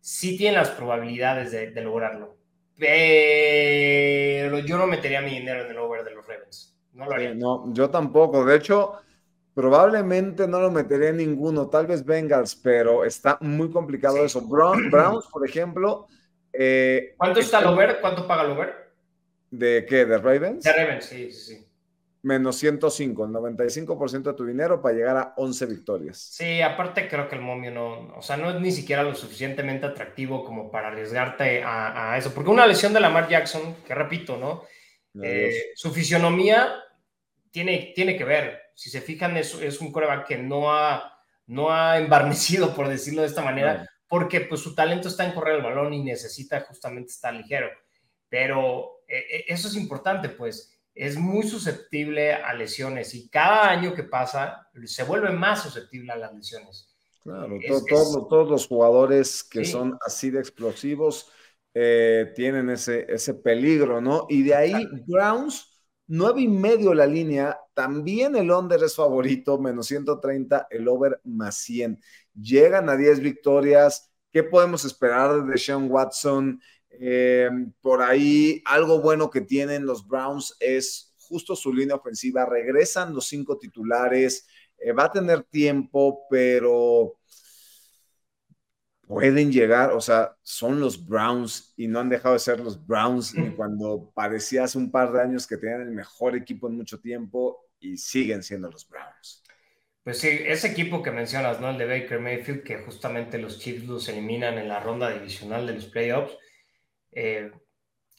sí 0.00 0.36
tiene 0.38 0.56
las 0.56 0.70
probabilidades 0.70 1.52
de 1.52 1.80
lograrlo 1.82 2.37
pero 2.78 4.58
yo 4.60 4.78
no 4.78 4.86
metería 4.86 5.20
mi 5.20 5.30
dinero 5.30 5.64
en 5.64 5.70
el 5.70 5.78
over 5.78 6.04
de 6.04 6.12
los 6.12 6.26
Ravens. 6.26 6.76
No 6.92 7.06
lo 7.06 7.12
haría. 7.12 7.34
no, 7.34 7.72
yo 7.72 7.90
tampoco. 7.90 8.44
De 8.44 8.56
hecho, 8.56 8.94
probablemente 9.54 10.46
no 10.48 10.60
lo 10.60 10.70
metería 10.70 11.10
en 11.10 11.18
ninguno. 11.18 11.68
Tal 11.68 11.86
vez 11.86 12.04
Bengals, 12.04 12.54
pero 12.56 13.04
está 13.04 13.38
muy 13.40 13.70
complicado 13.70 14.24
eso. 14.24 14.40
Browns, 14.42 15.26
por 15.30 15.46
ejemplo. 15.46 16.06
Eh, 16.52 17.14
¿Cuánto 17.16 17.40
está 17.40 17.60
el 17.60 17.66
over? 17.66 18.00
¿Cuánto 18.00 18.26
paga 18.26 18.42
el 18.42 18.50
over? 18.52 18.74
¿De 19.50 19.86
qué? 19.88 20.04
¿De 20.04 20.18
Ravens? 20.18 20.64
De 20.64 20.72
Ravens, 20.72 21.04
sí, 21.04 21.30
sí, 21.30 21.56
sí 21.56 21.67
menos 22.22 22.56
105, 22.56 23.24
el 23.24 23.30
95% 23.30 24.22
de 24.22 24.34
tu 24.34 24.44
dinero 24.44 24.82
para 24.82 24.94
llegar 24.94 25.16
a 25.16 25.34
11 25.36 25.66
victorias. 25.66 26.18
Sí, 26.18 26.60
aparte 26.60 27.08
creo 27.08 27.28
que 27.28 27.36
el 27.36 27.42
momio 27.42 27.70
no, 27.70 28.14
o 28.16 28.22
sea, 28.22 28.36
no 28.36 28.50
es 28.50 28.60
ni 28.60 28.72
siquiera 28.72 29.02
lo 29.02 29.14
suficientemente 29.14 29.86
atractivo 29.86 30.44
como 30.44 30.70
para 30.70 30.88
arriesgarte 30.88 31.62
a, 31.64 32.16
eso, 32.18 32.32
porque 32.34 32.50
una 32.50 32.66
lesión 32.66 32.92
de 32.92 33.00
Lamar 33.00 33.28
Jackson, 33.28 33.76
que 33.86 33.94
repito, 33.94 34.36
¿no? 34.36 34.64
Eh, 35.22 35.72
su 35.74 35.90
fisionomía 35.92 36.74
tiene, 37.50 37.92
tiene 37.94 38.16
que 38.16 38.24
ver, 38.24 38.60
si 38.74 38.90
se 38.90 39.00
fijan, 39.00 39.36
es, 39.36 39.54
es 39.54 39.80
un 39.80 39.90
coreback 39.90 40.26
que 40.26 40.38
no 40.38 40.72
ha, 40.72 41.20
no 41.46 41.70
ha 41.70 41.98
embarnecido, 41.98 42.74
por 42.74 42.88
decirlo 42.88 43.22
de 43.22 43.28
esta 43.28 43.42
manera, 43.42 43.88
porque 44.08 44.40
pues 44.40 44.60
su 44.60 44.74
talento 44.74 45.08
está 45.08 45.24
en 45.24 45.32
correr 45.32 45.56
el 45.56 45.62
balón 45.62 45.92
y 45.94 46.02
necesita 46.02 46.60
justamente 46.62 47.10
estar 47.10 47.32
ligero. 47.34 47.68
Pero 48.28 49.02
eh, 49.06 49.24
eh, 49.30 49.44
eso 49.48 49.68
es 49.68 49.76
importante, 49.76 50.28
pues 50.28 50.77
es 50.98 51.16
muy 51.16 51.44
susceptible 51.44 52.34
a 52.34 52.52
lesiones 52.54 53.14
y 53.14 53.28
cada 53.28 53.70
año 53.70 53.94
que 53.94 54.02
pasa 54.02 54.66
se 54.84 55.04
vuelve 55.04 55.30
más 55.30 55.62
susceptible 55.62 56.10
a 56.10 56.16
las 56.16 56.34
lesiones. 56.34 56.92
Claro, 57.22 57.56
todos 58.28 58.50
los 58.50 58.66
jugadores 58.66 59.44
que 59.44 59.64
son 59.64 59.96
así 60.04 60.30
de 60.30 60.40
explosivos 60.40 61.30
eh, 61.72 62.32
tienen 62.34 62.68
ese, 62.70 63.06
ese 63.08 63.34
peligro, 63.34 64.00
¿no? 64.00 64.26
Y 64.28 64.42
de 64.42 64.56
ahí 64.56 64.88
Browns, 65.06 65.80
nueve 66.08 66.40
y 66.40 66.48
medio 66.48 66.92
la 66.94 67.06
línea, 67.06 67.56
también 67.74 68.34
el 68.34 68.50
under 68.50 68.82
es 68.82 68.96
favorito, 68.96 69.56
menos 69.56 69.86
130, 69.86 70.66
el 70.68 70.88
over 70.88 71.20
más 71.22 71.58
100. 71.58 72.00
Llegan 72.34 72.88
a 72.88 72.96
10 72.96 73.20
victorias. 73.20 74.10
¿Qué 74.32 74.42
podemos 74.42 74.84
esperar 74.84 75.44
de 75.44 75.58
Sean 75.58 75.88
Watson? 75.88 76.60
Eh, 77.00 77.48
por 77.80 78.02
ahí, 78.02 78.62
algo 78.64 79.00
bueno 79.00 79.30
que 79.30 79.40
tienen 79.40 79.86
los 79.86 80.06
Browns 80.06 80.56
es 80.60 81.14
justo 81.16 81.54
su 81.54 81.72
línea 81.72 81.96
ofensiva. 81.96 82.46
Regresan 82.46 83.14
los 83.14 83.26
cinco 83.26 83.58
titulares. 83.58 84.46
Eh, 84.78 84.92
va 84.92 85.04
a 85.04 85.12
tener 85.12 85.44
tiempo, 85.44 86.26
pero 86.30 87.18
pueden 89.08 89.50
llegar, 89.50 89.92
o 89.92 90.02
sea, 90.02 90.36
son 90.42 90.80
los 90.80 91.06
Browns 91.06 91.72
y 91.78 91.88
no 91.88 91.98
han 91.98 92.10
dejado 92.10 92.34
de 92.34 92.40
ser 92.40 92.60
los 92.60 92.86
Browns 92.86 93.34
ni 93.34 93.50
cuando 93.52 94.12
parecía 94.14 94.64
hace 94.64 94.76
un 94.76 94.90
par 94.90 95.12
de 95.12 95.22
años 95.22 95.46
que 95.46 95.56
tenían 95.56 95.80
el 95.80 95.92
mejor 95.92 96.36
equipo 96.36 96.68
en 96.68 96.76
mucho 96.76 97.00
tiempo 97.00 97.70
y 97.80 97.96
siguen 97.96 98.42
siendo 98.42 98.70
los 98.70 98.86
Browns. 98.86 99.42
Pues 100.04 100.18
sí, 100.18 100.28
ese 100.28 100.68
equipo 100.68 101.02
que 101.02 101.10
mencionas, 101.10 101.58
¿no? 101.58 101.70
El 101.70 101.78
de 101.78 101.86
Baker 101.86 102.20
Mayfield, 102.20 102.62
que 102.62 102.78
justamente 102.78 103.38
los 103.38 103.58
Chiefs 103.58 103.86
los 103.86 104.08
eliminan 104.08 104.58
en 104.58 104.68
la 104.68 104.80
ronda 104.80 105.10
divisional 105.10 105.66
de 105.66 105.74
los 105.74 105.86
playoffs. 105.86 106.36
Eh, 107.12 107.50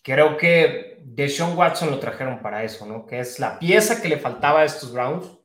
creo 0.04 0.38
que 0.38 1.00
Deshaun 1.04 1.58
Watson 1.58 1.92
lo 1.92 2.00
trajeron 2.00 2.42
para 2.42 2.64
eso, 2.64 2.86
¿no? 2.86 3.06
Que 3.06 3.20
es 3.20 3.40
la 3.40 3.60
pieza 3.60 4.02
que 4.02 4.10
le 4.10 4.18
faltaba 4.18 4.62
a 4.62 4.66
estos 4.66 4.94
Browns. 4.94 5.38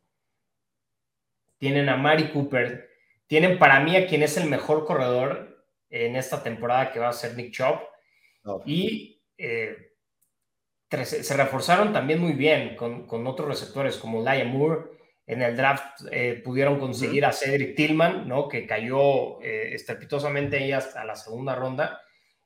Tienen 1.58 1.88
a 1.88 1.96
Mari 1.96 2.30
Cooper, 2.30 2.90
tienen 3.26 3.58
para 3.58 3.80
mí 3.80 3.96
a 3.96 4.06
quien 4.06 4.22
es 4.22 4.36
el 4.36 4.48
mejor 4.48 4.84
corredor 4.84 5.64
en 5.88 6.16
esta 6.16 6.42
temporada, 6.42 6.92
que 6.92 7.00
va 7.00 7.08
a 7.08 7.12
ser 7.12 7.36
Nick 7.36 7.52
Chubb. 7.52 7.80
Y 8.66 9.22
eh, 9.38 9.94
se 11.02 11.36
reforzaron 11.36 11.92
también 11.92 12.20
muy 12.20 12.32
bien 12.32 12.76
con, 12.76 13.26
otros 13.26 13.48
receptores 13.48 13.96
como 13.96 14.22
Laia 14.22 14.44
Moore. 14.44 14.92
En 15.26 15.40
el 15.40 15.56
draft 15.56 16.02
eh, 16.10 16.42
pudieron 16.44 16.78
conseguir 16.78 17.24
a 17.24 17.32
Cedric 17.32 17.74
Tillman, 17.74 18.28
¿no? 18.28 18.46
que 18.46 18.66
cayó 18.66 19.40
eh, 19.40 19.74
estrepitosamente 19.74 20.58
ahí 20.58 20.72
hasta 20.72 21.04
la 21.04 21.16
segunda 21.16 21.54
ronda, 21.54 22.02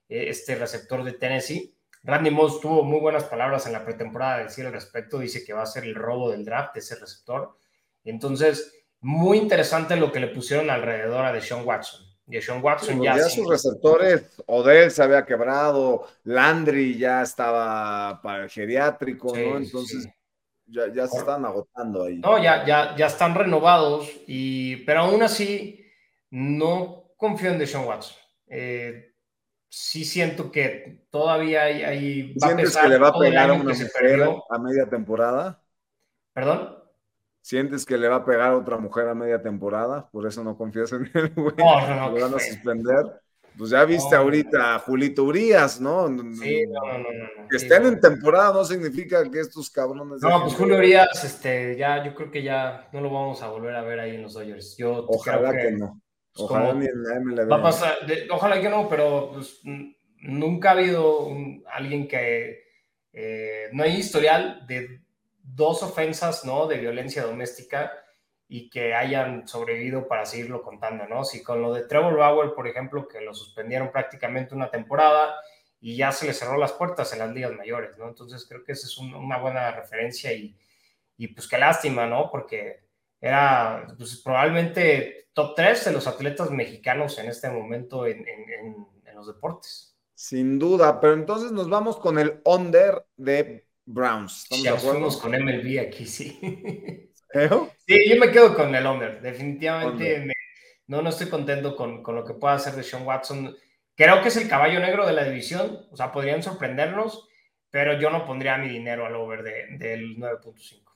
este 0.09 0.55
receptor 0.55 1.05
de 1.05 1.13
Tennessee. 1.13 1.75
Randy 2.03 2.31
Moss 2.31 2.61
tuvo 2.61 2.85
muy 2.85 3.01
buenas 3.01 3.25
palabras 3.25 3.67
en 3.67 3.73
la 3.73 3.85
pretemporada 3.85 4.39
de 4.39 4.45
decir 4.45 4.67
al 4.67 4.73
respecto, 4.73 5.19
dice 5.19 5.45
que 5.45 5.53
va 5.53 5.63
a 5.63 5.67
ser 5.67 5.85
el 5.85 5.95
robo 5.95 6.31
del 6.31 6.45
draft 6.45 6.77
ese 6.77 6.95
receptor. 6.97 7.57
Entonces, 8.05 8.73
muy 9.01 9.39
interesante 9.39 9.97
lo 9.97 10.11
que 10.11 10.21
le 10.21 10.29
pusieron 10.29 10.71
alrededor 10.71 11.25
a 11.25 11.33
Deshaun 11.33 11.67
Watson. 11.67 12.07
Deshaun 12.27 12.63
Watson 12.63 13.03
ya. 13.03 13.17
ya 13.17 13.29
sus 13.29 13.49
receptores, 13.49 14.23
Odell 14.47 14.91
se 14.91 15.03
había 15.03 15.25
quebrado, 15.25 16.07
Landry 16.25 16.99
ya 16.99 17.23
estaba 17.23 18.21
para 18.23 18.45
el 18.45 18.51
geriátrico, 18.51 19.35
¿no? 19.35 19.57
Entonces 19.57 20.09
ya, 20.67 20.93
ya, 20.93 21.07
se 21.07 21.19
están 21.19 21.47
agotando 21.47 22.05
ahí. 22.05 22.19
No, 22.19 22.43
ya, 22.43 22.67
ya, 22.67 22.95
ya 22.97 23.07
están 23.07 23.35
renovados, 23.35 24.11
y, 24.27 24.77
pero 24.85 25.01
aún 25.01 25.23
así 25.23 25.87
no 26.31 27.15
confío 27.17 27.51
en 27.51 27.59
Deshaun 27.59 27.87
Watson. 27.87 28.17
Eh, 28.47 29.08
sí 29.69 30.05
siento 30.05 30.51
que 30.51 31.07
todavía 31.11 31.65
hay. 31.65 31.83
hay 31.83 32.35
¿Sientes 32.39 32.77
que 32.77 32.89
le 32.89 32.99
va 32.99 33.09
a 33.09 33.19
pegar 33.19 33.51
a 33.51 33.53
una 33.55 33.65
mujer 33.65 34.27
a 34.51 34.59
media 34.59 34.89
temporada? 34.89 35.63
¿Perdón? 36.33 36.79
¿Sientes 37.41 37.87
que 37.87 37.97
le 37.97 38.09
va 38.09 38.17
a 38.17 38.25
pegar 38.25 38.51
a 38.51 38.57
otra 38.57 38.77
mujer 38.77 39.09
a 39.09 39.15
media 39.15 39.41
temporada? 39.41 40.09
Por 40.11 40.27
eso 40.27 40.45
no 40.45 40.57
confías 40.57 40.93
en 40.93 41.11
él, 41.15 41.33
güey. 41.35 41.55
No, 41.57 41.95
no, 41.95 42.11
Lo 42.15 42.21
van 42.21 42.35
a 42.35 42.39
suspender. 42.39 43.05
Pues 43.57 43.71
ya 43.71 43.85
viste 43.85 44.15
ahorita 44.15 44.77
a 44.77 44.79
Julito 44.79 45.25
Urias, 45.25 45.81
¿no? 45.81 46.07
Sí, 46.07 46.65
no, 46.67 46.99
no, 46.99 46.99
no. 46.99 47.49
Que 47.51 47.57
estén 47.57 47.87
en 47.87 48.01
temporada 48.01 48.53
no 48.53 48.65
significa 48.65 49.29
que 49.29 49.41
estos 49.41 49.69
cabrones. 49.69 50.21
No, 50.23 50.43
pues 50.43 50.55
Julio 50.55 50.77
Urias, 50.77 51.25
este, 51.25 51.77
ya, 51.77 52.05
yo 52.05 52.15
creo 52.15 52.31
que 52.31 52.45
ya 52.45 52.89
no 52.93 53.01
lo 53.01 53.11
vamos 53.11 53.43
a 53.43 53.49
volver 53.49 53.75
a 53.75 53.83
ver 53.83 53.99
ahí 53.99 54.15
en 54.15 54.23
los 54.23 54.35
Dodgers. 54.35 54.77
Yo 54.77 55.07
ojalá 55.09 55.57
que, 55.57 55.73
no. 55.73 56.01
Pues, 56.39 56.51
ojalá 56.51 56.73
ni 56.75 56.87
en 56.87 57.35
la. 57.35 57.45
Va 57.47 57.57
a 57.57 57.63
pasar, 57.63 57.99
ojalá 58.31 58.61
que 58.61 58.69
no, 58.69 58.89
pero 58.89 59.33
pues, 59.33 59.61
nunca 60.21 60.71
ha 60.71 60.73
habido 60.73 61.29
alguien 61.73 62.07
que 62.07 62.63
eh, 63.13 63.69
no 63.73 63.83
hay 63.83 63.97
historial 63.97 64.65
de 64.67 65.01
dos 65.43 65.83
ofensas, 65.83 66.45
¿no? 66.45 66.69
De 66.69 66.79
violencia 66.79 67.25
doméstica 67.25 67.93
y 68.47 68.71
que 68.71 68.95
hayan 68.95 69.49
sobrevivido 69.49 70.07
para 70.07 70.25
seguirlo 70.25 70.63
contando, 70.63 71.07
¿no? 71.07 71.25
Si 71.25 71.43
con 71.43 71.61
lo 71.61 71.75
de 71.75 71.83
Trevor 71.83 72.17
Bauer, 72.17 72.55
por 72.55 72.69
ejemplo, 72.69 73.09
que 73.09 73.21
lo 73.21 73.35
suspendieron 73.35 73.91
prácticamente 73.91 74.55
una 74.55 74.71
temporada 74.71 75.35
y 75.81 75.97
ya 75.97 76.13
se 76.13 76.27
le 76.27 76.33
cerró 76.33 76.57
las 76.57 76.73
puertas 76.73 77.13
en 77.13 77.19
las 77.19 77.33
ligas 77.33 77.53
mayores, 77.53 77.99
¿no? 77.99 78.09
Entonces 78.09 78.47
creo 78.49 78.65
que 78.65 78.73
esa 78.73 78.87
es 78.87 78.97
una 78.99 79.39
buena 79.39 79.71
referencia 79.73 80.33
y, 80.33 80.57
y, 81.17 81.29
pues 81.29 81.49
qué 81.49 81.59
lástima, 81.59 82.07
¿no? 82.07 82.31
Porque 82.31 82.88
era 83.21 83.87
pues, 83.97 84.21
probablemente 84.23 85.29
top 85.33 85.55
3 85.57 85.87
de 85.87 85.93
los 85.93 86.07
atletas 86.07 86.51
mexicanos 86.51 87.19
en 87.19 87.29
este 87.29 87.51
momento 87.51 88.07
en, 88.07 88.19
en, 88.29 88.87
en 89.05 89.15
los 89.15 89.27
deportes. 89.27 89.97
Sin 90.15 90.59
duda, 90.59 91.01
pero 91.01 91.15
entonces 91.15 91.53
nos 91.53 91.69
vamos 91.69 91.97
con 91.97 92.19
el 92.19 92.41
under 92.45 93.05
de 93.17 93.69
Browns. 93.85 94.47
Ya 94.63 94.77
fuimos 94.77 95.17
con 95.17 95.33
MLB 95.33 95.81
aquí, 95.81 96.07
sí. 96.07 96.39
¿Eh? 97.35 97.51
Sí, 97.87 98.09
yo 98.09 98.17
me 98.19 98.31
quedo 98.31 98.55
con 98.55 98.75
el 98.75 98.87
under. 98.87 99.21
Definitivamente 99.21 100.27
no, 100.89 101.03
no 101.03 101.11
estoy 101.11 101.29
contento 101.29 101.77
con, 101.77 102.03
con, 102.03 102.15
lo 102.15 102.25
que 102.25 102.35
pueda 102.35 102.55
hacer 102.55 102.75
de 102.75 102.83
Sean 102.83 103.07
Watson. 103.07 103.57
Creo 103.95 104.21
que 104.23 104.29
es 104.29 104.37
el 104.37 104.49
caballo 104.49 104.81
negro 104.81 105.07
de 105.07 105.13
la 105.13 105.25
división. 105.25 105.87
O 105.91 105.97
sea, 105.97 106.11
podrían 106.11 106.43
sorprendernos, 106.43 107.29
pero 107.71 107.99
yo 108.01 108.11
no 108.11 108.27
pondría 108.27 108.59
mi 108.59 108.69
dinero 108.69 109.07
al 109.07 109.15
over 109.15 109.43
de, 109.43 109.79
del 109.79 110.17
9.5. 110.17 110.88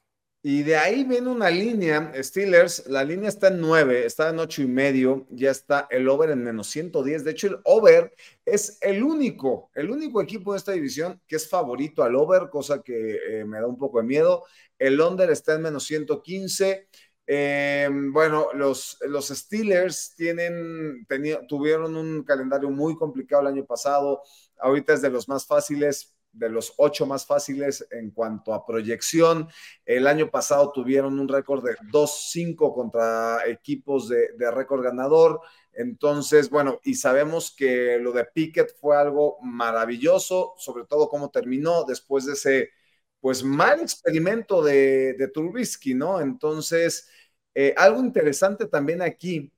Y 0.45 0.65
de 0.65 0.77
ahí 0.77 1.05
viene 1.05 1.29
una 1.29 1.51
línea, 1.51 2.13
Steelers, 2.21 2.87
la 2.89 3.05
línea 3.05 3.29
está 3.29 3.47
en 3.47 3.61
9, 3.61 4.05
está 4.07 4.31
en 4.31 4.41
8 4.41 4.63
y 4.63 4.67
medio, 4.67 5.25
ya 5.31 5.53
está 5.53 5.87
el 5.89 6.09
over 6.09 6.31
en 6.31 6.43
menos 6.43 6.67
110. 6.69 7.23
De 7.23 7.31
hecho, 7.31 7.47
el 7.47 7.59
over 7.63 8.13
es 8.45 8.77
el 8.81 9.05
único, 9.05 9.71
el 9.73 9.89
único 9.91 10.21
equipo 10.21 10.53
de 10.53 10.59
esta 10.59 10.73
división 10.73 11.21
que 11.29 11.37
es 11.37 11.49
favorito 11.49 12.03
al 12.03 12.17
over, 12.17 12.51
cosa 12.51 12.83
que 12.83 13.19
eh, 13.41 13.45
me 13.45 13.61
da 13.61 13.69
un 13.69 13.79
poco 13.79 13.99
de 13.99 14.05
miedo. 14.05 14.45
El 14.81 15.01
under 15.01 15.31
está 15.31 15.55
en 15.55 15.63
menos 15.63 15.85
115. 15.85 16.89
Eh, 17.25 17.89
bueno, 18.11 18.49
los, 18.53 18.99
los 19.03 19.29
Steelers 19.29 20.15
tienen, 20.17 21.07
tuvieron 21.49 21.95
un 21.97 22.25
calendario 22.25 22.69
muy 22.69 22.97
complicado 22.97 23.43
el 23.43 23.49
año 23.55 23.65
pasado, 23.65 24.23
ahorita 24.59 24.95
es 24.95 25.03
de 25.03 25.11
los 25.11 25.29
más 25.29 25.47
fáciles, 25.47 26.13
de 26.33 26.49
los 26.49 26.75
ocho 26.79 27.07
más 27.07 27.27
fáciles 27.27 27.87
en 27.91 28.11
cuanto 28.11 28.55
a 28.55 28.65
proyección. 28.67 29.49
El 29.85 30.07
año 30.07 30.31
pasado 30.31 30.73
tuvieron 30.73 31.19
un 31.19 31.29
récord 31.29 31.65
de 31.65 31.77
2-5 31.91 32.75
contra 32.75 33.47
equipos 33.47 34.09
de, 34.09 34.51
récord 34.51 34.83
ganador. 34.83 35.41
Entonces, 35.73 36.51
bueno, 36.51 36.81
y 36.85 36.95
sabemos 36.95 37.55
que 37.57 37.99
lo 37.99 38.13
de 38.13 38.25
Pickett 38.25 38.75
fue 38.81 38.97
algo 38.97 39.39
maravilloso, 39.43 40.55
sobre 40.57 40.85
todo 40.87 41.09
cómo 41.09 41.31
terminó 41.31 41.85
después 41.85 42.27
de 42.27 42.33
ese, 42.35 42.71
pues, 43.21 43.43
mal 43.45 43.81
experimento 43.81 44.63
de, 44.63 45.15
de 45.15 45.29
Turbisky, 45.29 45.95
¿no? 45.95 46.21
Entonces, 46.21 47.09
eh, 47.55 47.75
algo 47.77 48.01
interesante 48.01 48.67
también 48.67 49.03
aquí 49.03 49.53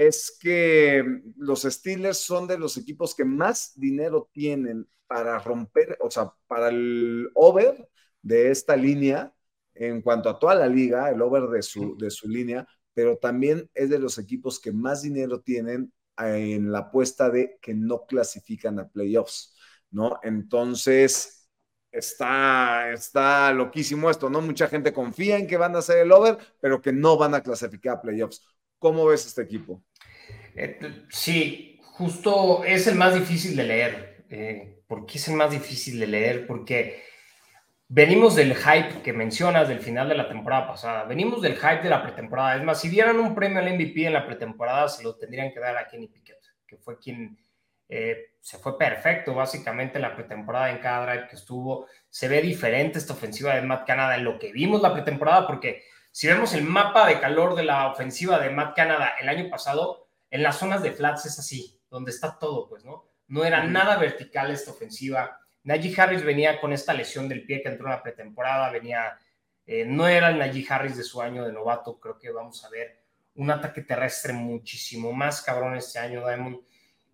es 0.00 0.34
que 0.40 1.04
los 1.36 1.64
Steelers 1.64 2.16
son 2.16 2.46
de 2.46 2.56
los 2.58 2.78
equipos 2.78 3.14
que 3.14 3.26
más 3.26 3.72
dinero 3.76 4.30
tienen 4.32 4.88
para 5.06 5.38
romper, 5.38 5.98
o 6.00 6.10
sea, 6.10 6.32
para 6.46 6.70
el 6.70 7.28
over 7.34 7.86
de 8.22 8.50
esta 8.50 8.76
línea 8.76 9.34
en 9.74 10.00
cuanto 10.00 10.30
a 10.30 10.38
toda 10.38 10.54
la 10.54 10.66
liga, 10.68 11.10
el 11.10 11.20
over 11.20 11.50
de 11.50 11.62
su, 11.62 11.98
de 11.98 12.10
su 12.10 12.30
línea, 12.30 12.66
pero 12.94 13.18
también 13.18 13.68
es 13.74 13.90
de 13.90 13.98
los 13.98 14.16
equipos 14.16 14.58
que 14.58 14.72
más 14.72 15.02
dinero 15.02 15.42
tienen 15.42 15.92
en 16.16 16.72
la 16.72 16.78
apuesta 16.78 17.28
de 17.28 17.58
que 17.60 17.74
no 17.74 18.06
clasifican 18.06 18.78
a 18.78 18.88
playoffs, 18.88 19.54
¿no? 19.90 20.18
Entonces, 20.22 21.46
está, 21.92 22.90
está 22.90 23.52
loquísimo 23.52 24.08
esto, 24.08 24.30
¿no? 24.30 24.40
Mucha 24.40 24.66
gente 24.66 24.94
confía 24.94 25.36
en 25.36 25.46
que 25.46 25.58
van 25.58 25.76
a 25.76 25.80
hacer 25.80 25.98
el 25.98 26.12
over, 26.12 26.38
pero 26.58 26.80
que 26.80 26.92
no 26.92 27.18
van 27.18 27.34
a 27.34 27.42
clasificar 27.42 27.98
a 27.98 28.00
playoffs. 28.00 28.46
¿Cómo 28.78 29.04
ves 29.04 29.26
este 29.26 29.42
equipo? 29.42 29.84
Eh, 30.54 31.04
sí, 31.10 31.80
justo 31.82 32.64
es 32.64 32.86
el 32.86 32.94
más 32.96 33.14
difícil 33.14 33.56
de 33.56 33.64
leer. 33.64 34.24
Eh, 34.30 34.82
¿Por 34.86 35.06
qué 35.06 35.18
es 35.18 35.28
el 35.28 35.34
más 35.34 35.50
difícil 35.50 35.98
de 36.00 36.06
leer? 36.06 36.46
Porque 36.46 37.02
venimos 37.88 38.36
del 38.36 38.54
hype 38.54 39.02
que 39.02 39.12
mencionas 39.12 39.68
del 39.68 39.80
final 39.80 40.08
de 40.08 40.14
la 40.14 40.28
temporada 40.28 40.68
pasada, 40.68 41.04
venimos 41.04 41.42
del 41.42 41.56
hype 41.56 41.82
de 41.82 41.90
la 41.90 42.02
pretemporada. 42.02 42.56
Es 42.56 42.62
más, 42.62 42.80
si 42.80 42.88
dieran 42.88 43.18
un 43.18 43.34
premio 43.34 43.58
al 43.58 43.72
MVP 43.74 44.06
en 44.06 44.12
la 44.12 44.26
pretemporada, 44.26 44.88
se 44.88 45.02
lo 45.02 45.16
tendrían 45.16 45.52
que 45.52 45.60
dar 45.60 45.76
a 45.76 45.88
Kenny 45.88 46.08
Pickett, 46.08 46.38
que 46.66 46.76
fue 46.76 46.98
quien 46.98 47.36
eh, 47.88 48.34
se 48.40 48.58
fue 48.58 48.78
perfecto 48.78 49.34
básicamente 49.34 49.98
en 49.98 50.02
la 50.02 50.14
pretemporada 50.14 50.70
en 50.70 50.78
cada 50.78 51.04
drive 51.06 51.28
que 51.28 51.36
estuvo. 51.36 51.86
Se 52.08 52.28
ve 52.28 52.40
diferente 52.40 52.98
esta 52.98 53.12
ofensiva 53.12 53.54
de 53.54 53.62
Matt 53.62 53.86
Canada 53.86 54.16
en 54.16 54.24
lo 54.24 54.38
que 54.38 54.52
vimos 54.52 54.80
la 54.80 54.92
pretemporada, 54.92 55.46
porque 55.46 55.82
si 56.12 56.28
vemos 56.28 56.54
el 56.54 56.62
mapa 56.62 57.06
de 57.06 57.20
calor 57.20 57.56
de 57.56 57.64
la 57.64 57.90
ofensiva 57.90 58.38
de 58.38 58.50
Matt 58.50 58.76
Canada 58.76 59.14
el 59.20 59.28
año 59.28 59.50
pasado, 59.50 59.99
en 60.30 60.42
las 60.42 60.58
zonas 60.58 60.82
de 60.82 60.92
flats 60.92 61.26
es 61.26 61.38
así, 61.38 61.80
donde 61.90 62.10
está 62.10 62.38
todo, 62.38 62.68
pues, 62.68 62.84
¿no? 62.84 63.08
No 63.28 63.44
era 63.44 63.64
nada 63.64 63.96
vertical 63.96 64.50
esta 64.50 64.70
ofensiva 64.70 65.40
Najee 65.62 66.00
Harris 66.00 66.24
venía 66.24 66.60
con 66.60 66.72
esta 66.72 66.94
lesión 66.94 67.28
del 67.28 67.44
pie 67.44 67.62
que 67.62 67.68
entró 67.68 67.86
en 67.86 67.92
la 67.92 68.02
pretemporada, 68.02 68.70
venía, 68.70 69.18
eh, 69.66 69.84
no 69.84 70.08
era 70.08 70.30
el 70.30 70.38
Najee 70.38 70.66
Harris 70.68 70.96
de 70.96 71.02
su 71.02 71.20
año 71.20 71.44
de 71.44 71.52
novato, 71.52 71.98
creo 72.00 72.18
que 72.18 72.30
vamos 72.30 72.64
a 72.64 72.70
ver 72.70 72.98
un 73.34 73.50
ataque 73.50 73.82
terrestre 73.82 74.32
muchísimo 74.32 75.12
más 75.12 75.42
cabrón 75.42 75.76
este 75.76 75.98
año, 75.98 76.26
Diamond, 76.26 76.58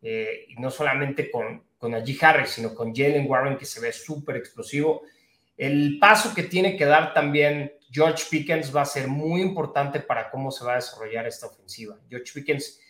eh, 0.03 0.47
y 0.49 0.55
no 0.57 0.71
solamente 0.71 1.31
con, 1.31 1.65
con 1.77 1.91
Najee 1.93 2.19
Harris, 2.21 2.51
sino 2.51 2.75
con 2.75 2.95
Jalen 2.95 3.29
Warren, 3.29 3.59
que 3.59 3.67
se 3.67 3.81
ve 3.81 3.93
súper 3.93 4.37
explosivo. 4.37 5.03
El 5.57 5.99
paso 5.99 6.35
que 6.35 6.45
tiene 6.45 6.77
que 6.77 6.85
dar 6.85 7.13
también 7.15 7.73
George 7.91 8.25
Pickens 8.31 8.75
va 8.75 8.83
a 8.83 8.87
ser 8.87 9.09
muy 9.09 9.41
importante 9.41 10.01
para 10.01 10.31
cómo 10.31 10.51
se 10.51 10.65
va 10.65 10.73
a 10.73 10.77
desarrollar 10.77 11.27
esta 11.27 11.47
ofensiva. 11.47 11.99
George 12.09 12.33
Pickens 12.33 12.81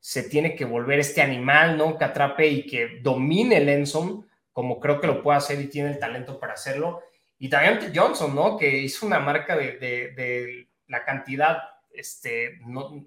se 0.00 0.22
tiene 0.24 0.54
que 0.54 0.64
volver 0.64 1.00
este 1.00 1.22
animal, 1.22 1.76
¿no? 1.76 1.98
Que 1.98 2.04
atrape 2.04 2.46
y 2.48 2.66
que 2.66 3.00
domine 3.02 3.56
el 3.58 3.68
Enson 3.68 4.26
como 4.56 4.80
creo 4.80 5.02
que 5.02 5.06
lo 5.06 5.22
puede 5.22 5.36
hacer 5.36 5.60
y 5.60 5.68
tiene 5.68 5.90
el 5.90 5.98
talento 5.98 6.40
para 6.40 6.54
hacerlo. 6.54 7.02
Y 7.38 7.50
también 7.50 7.92
Johnson, 7.94 8.34
¿no? 8.34 8.56
Que 8.56 8.78
hizo 8.78 9.04
una 9.04 9.20
marca 9.20 9.54
de, 9.54 10.66
la 10.86 11.04
cantidad, 11.04 11.58
este, 11.90 12.58
no, 12.64 13.06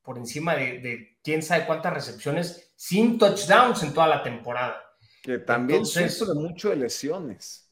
por 0.00 0.16
encima 0.16 0.56
de, 0.56 1.18
quién 1.22 1.42
sabe 1.42 1.66
cuántas 1.66 1.92
recepciones 1.92 2.72
sin 2.74 3.18
touchdowns 3.18 3.82
en 3.82 3.92
toda 3.92 4.06
la 4.06 4.22
temporada. 4.22 4.82
Que 5.22 5.40
también 5.40 5.84
sufre 5.84 6.32
mucho 6.36 6.70
de 6.70 6.76
lesiones. 6.76 7.70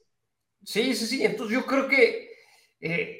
Sí, 0.62 0.94
sí, 0.94 1.06
sí. 1.06 1.24
Entonces 1.24 1.56
yo 1.56 1.64
creo 1.64 1.88
que 1.88 2.34
eh, 2.82 3.19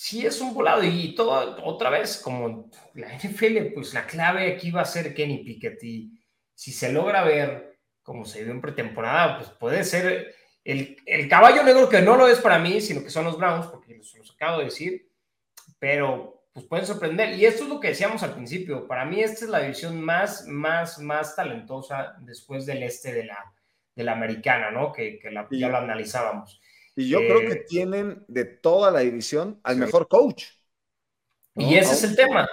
sí 0.00 0.24
es 0.24 0.40
un 0.40 0.54
volado 0.54 0.82
y 0.82 1.14
todo, 1.14 1.62
otra 1.62 1.90
vez, 1.90 2.16
como 2.16 2.70
la 2.94 3.14
NFL, 3.14 3.74
pues 3.74 3.92
la 3.92 4.06
clave 4.06 4.50
aquí 4.50 4.70
va 4.70 4.80
a 4.80 4.86
ser 4.86 5.12
Kenny 5.12 5.44
Pickett 5.44 5.84
y 5.84 6.18
si 6.54 6.72
se 6.72 6.90
logra 6.90 7.22
ver 7.22 7.78
como 8.02 8.24
se 8.24 8.42
vio 8.42 8.50
en 8.50 8.62
pretemporada, 8.62 9.36
pues 9.36 9.50
puede 9.50 9.84
ser 9.84 10.34
el, 10.64 10.96
caballo 11.28 11.62
negro 11.62 11.90
que 11.90 12.00
no 12.00 12.16
lo 12.16 12.28
es 12.28 12.38
para 12.38 12.58
mí, 12.58 12.80
sino 12.80 13.02
que 13.02 13.10
son 13.10 13.26
los 13.26 13.36
Browns, 13.36 13.66
porque 13.66 13.94
los, 13.94 14.14
los 14.14 14.30
acabo 14.30 14.60
de 14.60 14.64
decir, 14.64 15.06
pero 15.78 16.46
pues 16.54 16.64
pueden 16.64 16.86
sorprender. 16.86 17.38
Y 17.38 17.44
esto 17.44 17.64
es 17.64 17.68
lo 17.68 17.78
que 17.78 17.88
decíamos 17.88 18.22
al 18.22 18.32
principio, 18.32 18.86
para 18.86 19.04
mí 19.04 19.20
esta 19.20 19.44
es 19.44 19.50
la 19.50 19.60
división 19.60 20.00
más, 20.00 20.46
más, 20.46 20.98
más 20.98 21.36
talentosa 21.36 22.16
después 22.20 22.64
del 22.64 22.84
este 22.84 23.12
de 23.12 23.26
la, 23.26 23.52
de 23.94 24.04
la 24.04 24.12
americana, 24.12 24.70
¿no? 24.70 24.94
Que, 24.94 25.18
que 25.18 25.30
la, 25.30 25.46
ya 25.50 25.68
lo 25.68 25.76
analizábamos. 25.76 26.58
Y 27.00 27.08
yo 27.08 27.18
creo 27.18 27.40
que 27.40 27.52
eh, 27.52 27.64
tienen 27.66 28.24
de 28.28 28.44
toda 28.44 28.90
la 28.90 29.00
división 29.00 29.58
al 29.62 29.76
mejor 29.76 30.06
coach. 30.06 30.44
Y 31.56 31.76
ese 31.76 31.94
es 31.94 32.04
el 32.04 32.14
tema, 32.14 32.48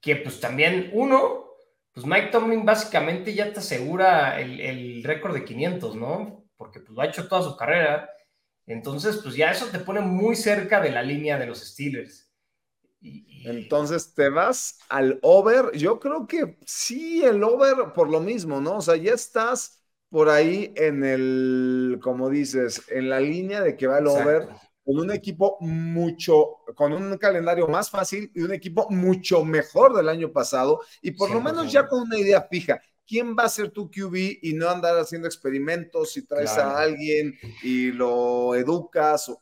que 0.00 0.16
pues 0.16 0.40
también 0.40 0.90
uno, 0.94 1.50
pues 1.92 2.06
Mike 2.06 2.28
Tomlin 2.28 2.64
básicamente 2.64 3.34
ya 3.34 3.52
te 3.52 3.60
asegura 3.60 4.40
el, 4.40 5.04
récord 5.04 5.34
de 5.34 5.44
500, 5.44 5.96
¿no? 5.96 6.46
Porque 6.56 6.80
pues 6.80 6.90
lo 6.90 7.02
ha 7.02 7.06
hecho 7.06 7.28
toda 7.28 7.42
su 7.42 7.56
carrera. 7.56 8.10
Entonces, 8.66 9.20
pues 9.22 9.36
ya 9.36 9.50
eso 9.50 9.66
te 9.66 9.78
pone 9.78 10.00
muy 10.00 10.34
cerca 10.34 10.80
de 10.80 10.90
la 10.90 11.02
línea 11.02 11.38
de 11.38 11.46
los 11.46 11.60
Steelers. 11.60 12.32
Entonces 13.02 14.14
te 14.14 14.30
vas 14.30 14.78
al 14.88 15.18
over. 15.20 15.76
Yo 15.76 16.00
creo 16.00 16.26
que 16.26 16.56
sí, 16.64 17.22
el 17.22 17.44
over 17.44 17.92
por 17.94 18.08
lo 18.08 18.20
mismo, 18.20 18.62
¿no? 18.62 18.78
O 18.78 18.80
sea, 18.80 18.96
ya 18.96 19.12
estás 19.12 19.83
por 20.14 20.28
ahí 20.28 20.72
en 20.76 21.02
el, 21.02 21.98
como 22.00 22.30
dices, 22.30 22.82
en 22.88 23.08
la 23.08 23.18
línea 23.18 23.60
de 23.62 23.76
que 23.76 23.88
va 23.88 23.98
el 23.98 24.06
over 24.06 24.46
con 24.84 24.96
un 24.96 25.10
equipo 25.10 25.56
mucho, 25.58 26.58
con 26.76 26.92
un 26.92 27.18
calendario 27.18 27.66
más 27.66 27.90
fácil 27.90 28.30
y 28.32 28.42
un 28.42 28.52
equipo 28.52 28.86
mucho 28.90 29.44
mejor 29.44 29.92
del 29.92 30.08
año 30.08 30.30
pasado 30.30 30.82
y 31.02 31.10
por 31.10 31.32
lo 31.32 31.40
menos 31.40 31.72
ya 31.72 31.88
con 31.88 32.02
una 32.02 32.16
idea 32.16 32.46
fija. 32.48 32.80
¿Quién 33.04 33.34
va 33.36 33.42
a 33.42 33.48
ser 33.48 33.72
tu 33.72 33.90
QB 33.90 34.38
y 34.40 34.52
no 34.54 34.70
andar 34.70 34.96
haciendo 34.96 35.26
experimentos 35.26 36.12
si 36.12 36.24
traes 36.24 36.56
a 36.58 36.78
alguien 36.78 37.34
y 37.64 37.90
lo 37.90 38.54
educas? 38.54 39.32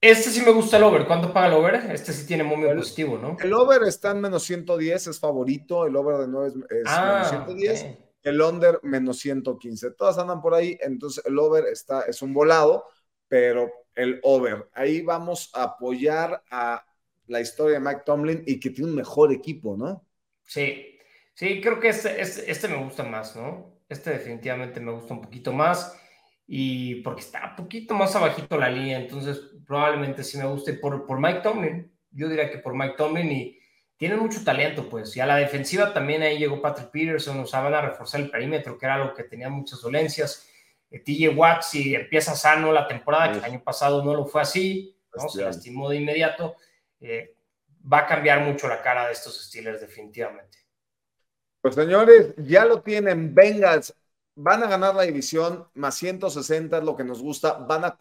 Este 0.00 0.30
sí 0.30 0.42
me 0.42 0.52
gusta 0.52 0.76
el 0.76 0.84
over. 0.84 1.08
¿Cuánto 1.08 1.32
paga 1.32 1.48
el 1.48 1.54
over? 1.54 1.74
Este 1.90 2.12
sí 2.12 2.24
tiene 2.24 2.44
muy 2.44 2.72
positivo, 2.72 3.18
¿no? 3.18 3.36
El 3.40 3.52
over 3.52 3.82
está 3.82 4.12
en 4.12 4.20
menos 4.20 4.44
110, 4.44 5.08
es 5.08 5.18
favorito. 5.18 5.86
El 5.86 5.96
over 5.96 6.18
de 6.18 6.28
9 6.28 6.52
es, 6.70 6.84
ah, 6.86 7.14
menos 7.14 7.30
110. 7.30 8.07
El 8.28 8.40
under 8.42 8.80
menos 8.82 9.18
115. 9.20 9.92
Todas 9.92 10.18
andan 10.18 10.40
por 10.40 10.54
ahí. 10.54 10.78
Entonces 10.80 11.24
el 11.24 11.38
over 11.38 11.64
está, 11.66 12.02
es 12.02 12.20
un 12.20 12.34
volado, 12.34 12.86
pero 13.26 13.70
el 13.94 14.20
over. 14.22 14.68
Ahí 14.74 15.00
vamos 15.00 15.50
a 15.54 15.62
apoyar 15.64 16.42
a 16.50 16.84
la 17.26 17.40
historia 17.40 17.78
de 17.78 17.84
Mike 17.84 18.02
Tomlin 18.04 18.42
y 18.46 18.60
que 18.60 18.70
tiene 18.70 18.90
un 18.90 18.96
mejor 18.96 19.32
equipo, 19.32 19.76
¿no? 19.76 20.04
Sí, 20.44 20.98
sí, 21.34 21.60
creo 21.60 21.78
que 21.78 21.88
este, 21.88 22.20
este, 22.20 22.50
este, 22.50 22.68
me 22.68 22.82
gusta 22.82 23.02
más, 23.02 23.36
¿no? 23.36 23.80
Este 23.88 24.10
definitivamente 24.10 24.80
me 24.80 24.92
gusta 24.92 25.14
un 25.14 25.22
poquito 25.22 25.52
más 25.52 25.96
y 26.46 26.96
porque 27.02 27.20
está 27.20 27.50
un 27.50 27.64
poquito 27.64 27.94
más 27.94 28.14
abajito 28.16 28.56
la 28.58 28.70
línea, 28.70 28.98
entonces 28.98 29.40
probablemente 29.66 30.24
sí 30.24 30.38
me 30.38 30.46
guste 30.46 30.74
por, 30.74 31.06
por 31.06 31.20
Mike 31.20 31.40
Tomlin. 31.40 31.92
Yo 32.10 32.28
diría 32.28 32.50
que 32.50 32.58
por 32.58 32.74
Mike 32.74 32.94
Tomlin 32.96 33.30
y 33.30 33.58
tiene 33.98 34.16
mucho 34.16 34.42
talento, 34.44 34.88
pues. 34.88 35.14
Y 35.16 35.20
a 35.20 35.26
la 35.26 35.36
defensiva 35.36 35.92
también 35.92 36.22
ahí 36.22 36.38
llegó 36.38 36.62
Patrick 36.62 36.90
Peterson, 36.90 37.40
o 37.40 37.46
sea, 37.46 37.60
van 37.60 37.74
a 37.74 37.82
reforzar 37.82 38.20
el 38.20 38.30
perímetro, 38.30 38.78
que 38.78 38.86
era 38.86 38.94
algo 38.94 39.12
que 39.12 39.24
tenía 39.24 39.50
muchas 39.50 39.80
dolencias. 39.82 40.48
TJ 40.88 41.30
Watt, 41.30 41.62
si 41.62 41.94
empieza 41.94 42.34
sano 42.34 42.72
la 42.72 42.86
temporada, 42.86 43.32
que 43.32 43.38
el 43.38 43.44
año 43.44 43.62
pasado 43.62 44.02
no 44.02 44.14
lo 44.14 44.24
fue 44.24 44.40
así, 44.40 44.96
¿no? 45.14 45.28
se 45.28 45.42
lastimó 45.42 45.90
de 45.90 45.96
inmediato, 45.96 46.56
eh, 47.00 47.34
va 47.92 47.98
a 47.98 48.06
cambiar 48.06 48.40
mucho 48.40 48.68
la 48.68 48.80
cara 48.80 49.06
de 49.06 49.12
estos 49.12 49.44
Steelers 49.46 49.80
definitivamente. 49.80 50.58
Pues 51.60 51.74
señores, 51.74 52.34
ya 52.36 52.64
lo 52.64 52.80
tienen, 52.80 53.34
Bengals, 53.34 53.92
van 54.40 54.62
a 54.62 54.68
ganar 54.68 54.94
la 54.94 55.02
división, 55.02 55.66
más 55.74 55.96
160 55.96 56.78
es 56.78 56.84
lo 56.84 56.96
que 56.96 57.02
nos 57.02 57.20
gusta, 57.20 57.54
van 57.54 57.84
a 57.84 57.98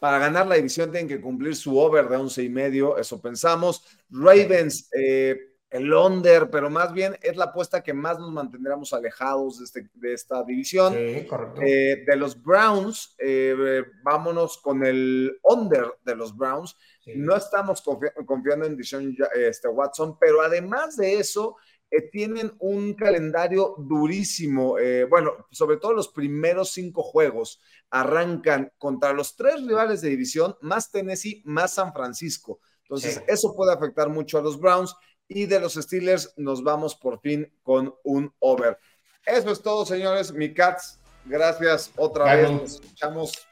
para 0.00 0.18
ganar 0.18 0.46
la 0.48 0.56
división 0.56 0.90
tienen 0.90 1.08
que 1.08 1.20
cumplir 1.20 1.54
su 1.54 1.78
over 1.78 2.08
de 2.08 2.16
11 2.16 2.42
y 2.42 2.48
medio, 2.48 2.98
eso 2.98 3.22
pensamos. 3.22 3.84
Ravens, 4.10 4.88
eh, 4.92 5.52
el 5.70 5.92
under, 5.92 6.50
pero 6.50 6.68
más 6.68 6.92
bien 6.92 7.16
es 7.22 7.36
la 7.36 7.44
apuesta 7.44 7.80
que 7.80 7.94
más 7.94 8.18
nos 8.18 8.32
mantendremos 8.32 8.92
alejados 8.92 9.58
de, 9.58 9.64
este, 9.64 9.88
de 9.94 10.12
esta 10.12 10.42
división. 10.42 10.94
Sí, 10.94 11.26
correcto. 11.26 11.62
Eh, 11.62 12.04
de 12.06 12.16
los 12.16 12.42
Browns, 12.42 13.14
eh, 13.18 13.84
vámonos 14.02 14.58
con 14.58 14.84
el 14.84 15.38
under 15.44 15.94
de 16.04 16.16
los 16.16 16.36
Browns. 16.36 16.76
No 17.14 17.36
estamos 17.36 17.82
confiando 18.26 18.66
en 18.66 18.76
Dishon 18.76 19.16
este, 19.34 19.68
Watson, 19.68 20.18
pero 20.18 20.42
además 20.42 20.96
de 20.96 21.18
eso, 21.18 21.56
eh, 21.92 22.08
tienen 22.10 22.52
un 22.58 22.94
calendario 22.94 23.74
durísimo. 23.78 24.76
bueno, 25.08 25.46
sobre 25.50 25.76
todo 25.76 25.92
los 25.92 26.08
primeros 26.08 26.72
cinco 26.72 27.02
juegos 27.02 27.60
arrancan 27.90 28.72
contra 28.78 29.12
los 29.12 29.36
tres 29.36 29.64
rivales 29.66 30.00
de 30.00 30.08
división, 30.08 30.56
más 30.62 30.90
Tennessee, 30.90 31.42
más 31.44 31.74
San 31.74 31.92
Francisco. 31.92 32.60
Entonces, 32.82 33.22
eso 33.28 33.54
puede 33.54 33.72
afectar 33.72 34.08
mucho 34.08 34.38
a 34.38 34.42
los 34.42 34.58
Browns 34.58 34.96
y 35.28 35.46
de 35.46 35.60
los 35.60 35.74
Steelers 35.74 36.34
nos 36.36 36.62
vamos 36.62 36.94
por 36.94 37.20
fin 37.20 37.52
con 37.62 37.94
un 38.04 38.32
over. 38.38 38.78
Eso 39.24 39.50
es 39.50 39.62
todo, 39.62 39.86
señores. 39.86 40.32
Mi 40.32 40.52
Cats, 40.52 41.00
gracias 41.24 41.92
otra 41.96 42.34
vez. 42.34 42.50
Nos 42.50 42.74
escuchamos 42.74 43.48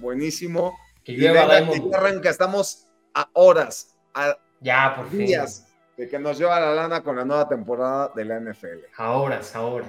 buenísimo. 0.00 0.76
Que 1.04 1.14
lleva 1.14 1.42
arranca. 1.42 2.30
Estamos 2.30 2.86
a 3.14 3.28
horas, 3.34 3.96
a 4.14 4.38
ya, 4.60 4.94
por 4.96 5.10
días 5.10 5.66
de 5.96 6.08
que 6.08 6.18
nos 6.18 6.38
lleva 6.38 6.60
la 6.60 6.74
lana 6.74 7.02
con 7.02 7.16
la 7.16 7.24
nueva 7.24 7.48
temporada 7.48 8.12
de 8.14 8.24
la 8.24 8.40
NFL. 8.40 8.86
Ahora, 8.96 9.40
ahora. 9.54 9.86